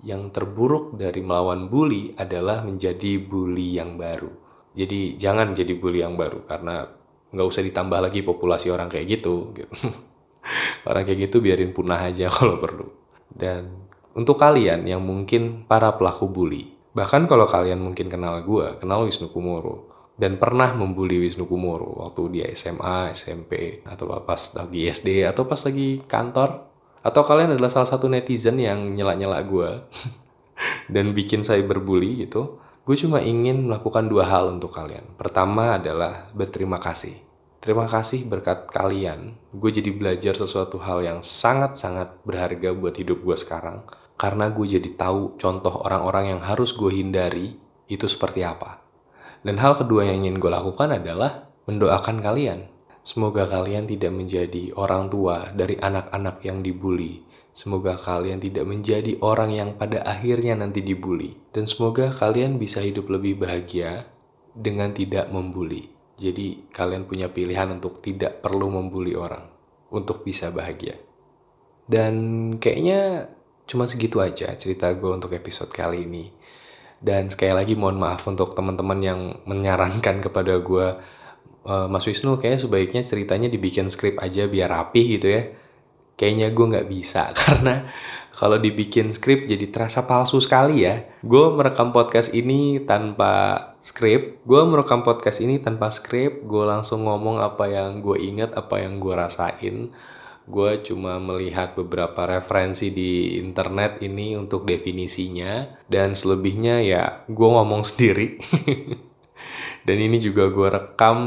yang 0.00 0.32
terburuk 0.32 0.96
dari 0.96 1.20
melawan 1.20 1.68
bully 1.68 2.16
adalah 2.16 2.64
menjadi 2.64 3.20
bully 3.20 3.76
yang 3.76 4.00
baru. 4.00 4.32
Jadi 4.72 5.18
jangan 5.18 5.52
jadi 5.52 5.76
bully 5.76 6.00
yang 6.00 6.14
baru, 6.14 6.46
karena 6.46 6.86
nggak 7.30 7.46
usah 7.46 7.62
ditambah 7.66 7.98
lagi 7.98 8.20
populasi 8.22 8.70
orang 8.70 8.88
kayak 8.88 9.20
gitu. 9.20 9.52
gitu. 9.52 9.70
orang 10.88 11.04
kayak 11.04 11.30
gitu 11.30 11.44
biarin 11.44 11.72
punah 11.74 12.00
aja 12.00 12.30
kalau 12.36 12.56
perlu. 12.58 12.86
Dan 13.30 13.90
untuk 14.16 14.36
kalian 14.36 14.84
yang 14.84 15.00
mungkin 15.04 15.64
para 15.70 15.94
pelaku 15.94 16.26
bully, 16.26 16.66
bahkan 16.92 17.30
kalau 17.30 17.46
kalian 17.46 17.78
mungkin 17.78 18.10
kenal 18.10 18.42
gue, 18.42 18.76
kenal 18.82 19.06
Wisnu 19.06 19.30
Kumoro, 19.30 19.86
dan 20.18 20.36
pernah 20.36 20.74
membuli 20.74 21.22
Wisnu 21.22 21.46
Kumoro 21.46 22.02
waktu 22.04 22.22
dia 22.34 22.46
SMA, 22.52 23.14
SMP, 23.14 23.80
atau 23.86 24.10
pas 24.20 24.40
lagi 24.58 24.90
SD, 24.90 25.24
atau 25.24 25.46
pas 25.46 25.60
lagi 25.62 26.02
kantor. 26.04 26.68
Atau 27.00 27.24
kalian 27.24 27.56
adalah 27.56 27.72
salah 27.72 27.88
satu 27.88 28.12
netizen 28.12 28.60
yang 28.60 28.92
nyela-nyela 28.92 29.40
gue 29.48 29.70
dan 30.94 31.16
bikin 31.16 31.46
saya 31.46 31.64
berbuli 31.64 32.28
gitu. 32.28 32.60
Gue 32.84 32.98
cuma 32.98 33.24
ingin 33.24 33.70
melakukan 33.70 34.10
dua 34.10 34.28
hal 34.28 34.52
untuk 34.52 34.74
kalian. 34.74 35.16
Pertama 35.16 35.80
adalah 35.80 36.28
berterima 36.36 36.76
kasih. 36.76 37.29
Terima 37.60 37.84
kasih 37.84 38.24
berkat 38.24 38.72
kalian, 38.72 39.36
gue 39.52 39.70
jadi 39.70 39.92
belajar 39.92 40.32
sesuatu 40.32 40.80
hal 40.80 41.04
yang 41.04 41.18
sangat-sangat 41.20 42.24
berharga 42.24 42.72
buat 42.72 42.96
hidup 42.96 43.20
gue 43.20 43.36
sekarang. 43.36 43.84
Karena 44.16 44.48
gue 44.48 44.64
jadi 44.64 44.90
tahu 44.96 45.36
contoh 45.36 45.84
orang-orang 45.84 46.36
yang 46.36 46.40
harus 46.40 46.72
gue 46.72 46.88
hindari 46.88 47.56
itu 47.88 48.08
seperti 48.08 48.44
apa 48.44 48.80
dan 49.40 49.56
hal 49.56 49.76
kedua 49.76 50.04
yang 50.04 50.24
ingin 50.24 50.36
gue 50.36 50.52
lakukan 50.52 50.92
adalah 50.92 51.48
mendoakan 51.64 52.20
kalian. 52.20 52.68
Semoga 53.00 53.48
kalian 53.48 53.88
tidak 53.88 54.12
menjadi 54.12 54.76
orang 54.76 55.08
tua 55.08 55.48
dari 55.56 55.80
anak-anak 55.80 56.44
yang 56.44 56.60
dibully. 56.60 57.24
Semoga 57.56 57.96
kalian 57.96 58.38
tidak 58.38 58.68
menjadi 58.68 59.16
orang 59.24 59.50
yang 59.56 59.70
pada 59.80 60.04
akhirnya 60.04 60.54
nanti 60.60 60.84
dibully. 60.84 61.40
Dan 61.50 61.64
semoga 61.64 62.12
kalian 62.12 62.60
bisa 62.60 62.84
hidup 62.84 63.08
lebih 63.08 63.40
bahagia 63.40 64.06
dengan 64.52 64.92
tidak 64.92 65.32
membuli. 65.32 65.88
Jadi 66.20 66.68
kalian 66.68 67.08
punya 67.08 67.32
pilihan 67.32 67.72
untuk 67.72 68.04
tidak 68.04 68.44
perlu 68.44 68.68
membuli 68.68 69.16
orang 69.16 69.48
untuk 69.88 70.20
bisa 70.20 70.52
bahagia. 70.52 71.00
Dan 71.88 72.14
kayaknya 72.60 73.32
cuma 73.64 73.88
segitu 73.88 74.20
aja 74.20 74.52
cerita 74.54 74.92
gue 74.92 75.10
untuk 75.10 75.32
episode 75.32 75.72
kali 75.72 76.04
ini. 76.04 76.28
Dan 77.00 77.32
sekali 77.32 77.56
lagi 77.56 77.72
mohon 77.72 77.96
maaf 77.96 78.28
untuk 78.28 78.52
teman-teman 78.52 79.00
yang 79.00 79.20
menyarankan 79.48 80.20
kepada 80.28 80.60
gue, 80.60 80.86
e, 81.64 81.74
Mas 81.88 82.04
Wisnu 82.04 82.36
kayaknya 82.36 82.60
sebaiknya 82.60 83.02
ceritanya 83.02 83.48
dibikin 83.48 83.88
skrip 83.88 84.20
aja 84.20 84.44
biar 84.44 84.68
rapi 84.70 85.18
gitu 85.18 85.28
ya. 85.32 85.42
Kayaknya 86.20 86.52
gue 86.52 86.66
nggak 86.76 86.88
bisa 86.92 87.32
karena 87.40 87.88
kalau 88.40 88.56
dibikin 88.56 89.12
skrip 89.12 89.44
jadi 89.44 89.68
terasa 89.68 90.08
palsu 90.08 90.40
sekali 90.40 90.88
ya. 90.88 91.04
Gue 91.20 91.52
merekam 91.52 91.92
podcast 91.92 92.32
ini 92.32 92.80
tanpa 92.88 93.76
skrip, 93.84 94.40
gue 94.48 94.62
merekam 94.64 95.04
podcast 95.04 95.44
ini 95.44 95.60
tanpa 95.60 95.92
skrip, 95.92 96.48
gue 96.48 96.64
langsung 96.64 97.04
ngomong 97.04 97.44
apa 97.44 97.68
yang 97.68 98.00
gue 98.00 98.16
ingat, 98.16 98.56
apa 98.56 98.80
yang 98.80 98.96
gue 98.96 99.12
rasain. 99.12 99.92
Gue 100.48 100.80
cuma 100.80 101.20
melihat 101.20 101.76
beberapa 101.76 102.24
referensi 102.24 102.88
di 102.88 103.36
internet 103.36 104.00
ini 104.00 104.32
untuk 104.40 104.64
definisinya. 104.64 105.84
Dan 105.84 106.16
selebihnya 106.16 106.80
ya 106.80 107.28
gue 107.28 107.48
ngomong 107.52 107.84
sendiri. 107.84 108.40
Dan 109.86 110.00
ini 110.00 110.16
juga 110.16 110.48
gue 110.48 110.68
rekam 110.72 111.18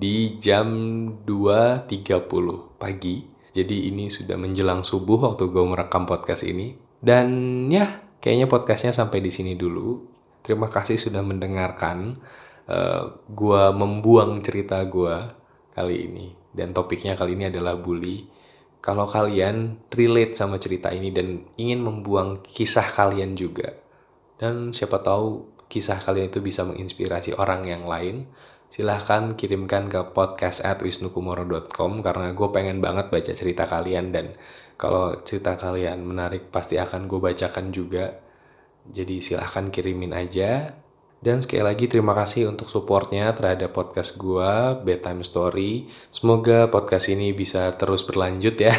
di 0.00 0.40
jam 0.40 0.72
2.30 1.20 2.80
pagi 2.80 3.31
jadi 3.52 3.92
ini 3.92 4.08
sudah 4.08 4.34
menjelang 4.40 4.82
subuh 4.82 5.32
waktu 5.32 5.48
gue 5.48 5.64
merekam 5.64 6.08
podcast 6.08 6.44
ini 6.48 6.76
dan 6.98 7.28
ya 7.68 8.02
kayaknya 8.18 8.48
podcastnya 8.48 8.92
sampai 8.96 9.20
di 9.20 9.30
sini 9.32 9.54
dulu 9.54 10.02
terima 10.42 10.72
kasih 10.72 10.96
sudah 10.98 11.20
mendengarkan 11.20 12.18
uh, 12.66 12.74
eh, 12.74 13.02
gue 13.30 13.62
membuang 13.76 14.40
cerita 14.40 14.80
gue 14.88 15.14
kali 15.72 15.96
ini 16.08 16.26
dan 16.52 16.76
topiknya 16.76 17.16
kali 17.16 17.36
ini 17.36 17.48
adalah 17.48 17.76
bully 17.76 18.32
kalau 18.82 19.06
kalian 19.06 19.78
relate 19.94 20.34
sama 20.34 20.58
cerita 20.58 20.90
ini 20.90 21.14
dan 21.14 21.46
ingin 21.54 21.86
membuang 21.86 22.42
kisah 22.42 22.82
kalian 22.82 23.38
juga. 23.38 23.78
Dan 24.34 24.74
siapa 24.74 24.98
tahu 24.98 25.54
kisah 25.70 26.02
kalian 26.02 26.26
itu 26.34 26.42
bisa 26.42 26.66
menginspirasi 26.66 27.38
orang 27.38 27.62
yang 27.70 27.86
lain. 27.86 28.26
Silahkan 28.72 29.36
kirimkan 29.36 29.92
ke 29.92 30.00
podcast 30.16 30.64
at 30.64 30.80
wisnukumoro.com 30.80 32.00
karena 32.00 32.32
gue 32.32 32.48
pengen 32.48 32.80
banget 32.80 33.12
baca 33.12 33.32
cerita 33.36 33.68
kalian 33.68 34.16
dan 34.16 34.32
kalau 34.80 35.20
cerita 35.28 35.60
kalian 35.60 36.00
menarik 36.00 36.48
pasti 36.48 36.80
akan 36.80 37.04
gue 37.04 37.20
bacakan 37.20 37.68
juga. 37.68 38.16
Jadi 38.88 39.20
silahkan 39.20 39.68
kirimin 39.68 40.16
aja. 40.16 40.72
Dan 41.22 41.44
sekali 41.44 41.62
lagi 41.62 41.86
terima 41.86 42.16
kasih 42.16 42.48
untuk 42.48 42.66
supportnya 42.66 43.30
terhadap 43.36 43.76
podcast 43.76 44.16
gue, 44.16 44.80
Bedtime 44.82 45.22
Story. 45.22 45.86
Semoga 46.08 46.66
podcast 46.72 47.12
ini 47.12 47.30
bisa 47.36 47.76
terus 47.76 48.02
berlanjut 48.08 48.56
ya. 48.56 48.72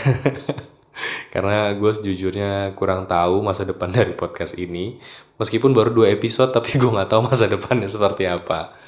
Karena 1.34 1.70
gue 1.72 1.92
sejujurnya 1.94 2.74
kurang 2.74 3.06
tahu 3.06 3.46
masa 3.46 3.62
depan 3.64 3.94
dari 4.02 4.18
podcast 4.18 4.58
ini. 4.58 4.98
Meskipun 5.38 5.72
baru 5.72 5.94
dua 5.94 6.10
episode, 6.10 6.50
tapi 6.50 6.82
gue 6.82 6.90
nggak 6.90 7.14
tahu 7.14 7.30
masa 7.30 7.46
depannya 7.46 7.88
seperti 7.88 8.26
apa. 8.26 8.83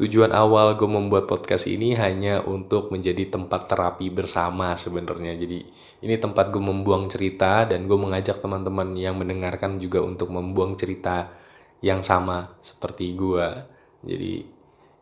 Tujuan 0.00 0.32
awal 0.32 0.80
gue 0.80 0.88
membuat 0.88 1.28
podcast 1.28 1.68
ini 1.68 1.92
hanya 1.92 2.40
untuk 2.40 2.88
menjadi 2.88 3.36
tempat 3.36 3.68
terapi 3.68 4.08
bersama 4.08 4.72
sebenarnya. 4.72 5.36
Jadi 5.36 5.60
ini 6.00 6.16
tempat 6.16 6.48
gue 6.48 6.62
membuang 6.64 7.04
cerita 7.12 7.68
dan 7.68 7.84
gue 7.84 8.00
mengajak 8.00 8.40
teman-teman 8.40 8.96
yang 8.96 9.20
mendengarkan 9.20 9.76
juga 9.76 10.00
untuk 10.00 10.32
membuang 10.32 10.72
cerita 10.80 11.28
yang 11.84 12.00
sama 12.00 12.56
seperti 12.64 13.12
gue. 13.12 13.44
Jadi 14.00 14.48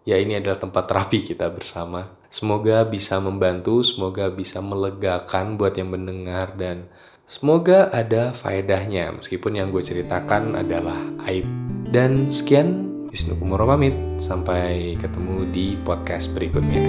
ya 0.02 0.18
ini 0.18 0.34
adalah 0.34 0.58
tempat 0.58 0.90
terapi 0.90 1.22
kita 1.22 1.46
bersama. 1.46 2.18
Semoga 2.26 2.82
bisa 2.82 3.22
membantu, 3.22 3.86
semoga 3.86 4.34
bisa 4.34 4.58
melegakan 4.58 5.54
buat 5.54 5.78
yang 5.78 5.94
mendengar 5.94 6.58
dan 6.58 6.90
semoga 7.22 7.86
ada 7.94 8.34
faedahnya 8.34 9.14
meskipun 9.14 9.62
yang 9.62 9.70
gue 9.70 9.78
ceritakan 9.78 10.58
adalah 10.58 11.06
aib. 11.30 11.46
Dan 11.86 12.34
sekian 12.34 12.97
Wisnu 13.08 13.40
Kumoro 13.40 13.64
pamit. 13.64 13.96
Sampai 14.20 14.94
ketemu 15.00 15.48
di 15.48 15.74
podcast 15.80 16.32
berikutnya. 16.36 16.84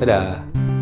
Dadah. 0.00 0.73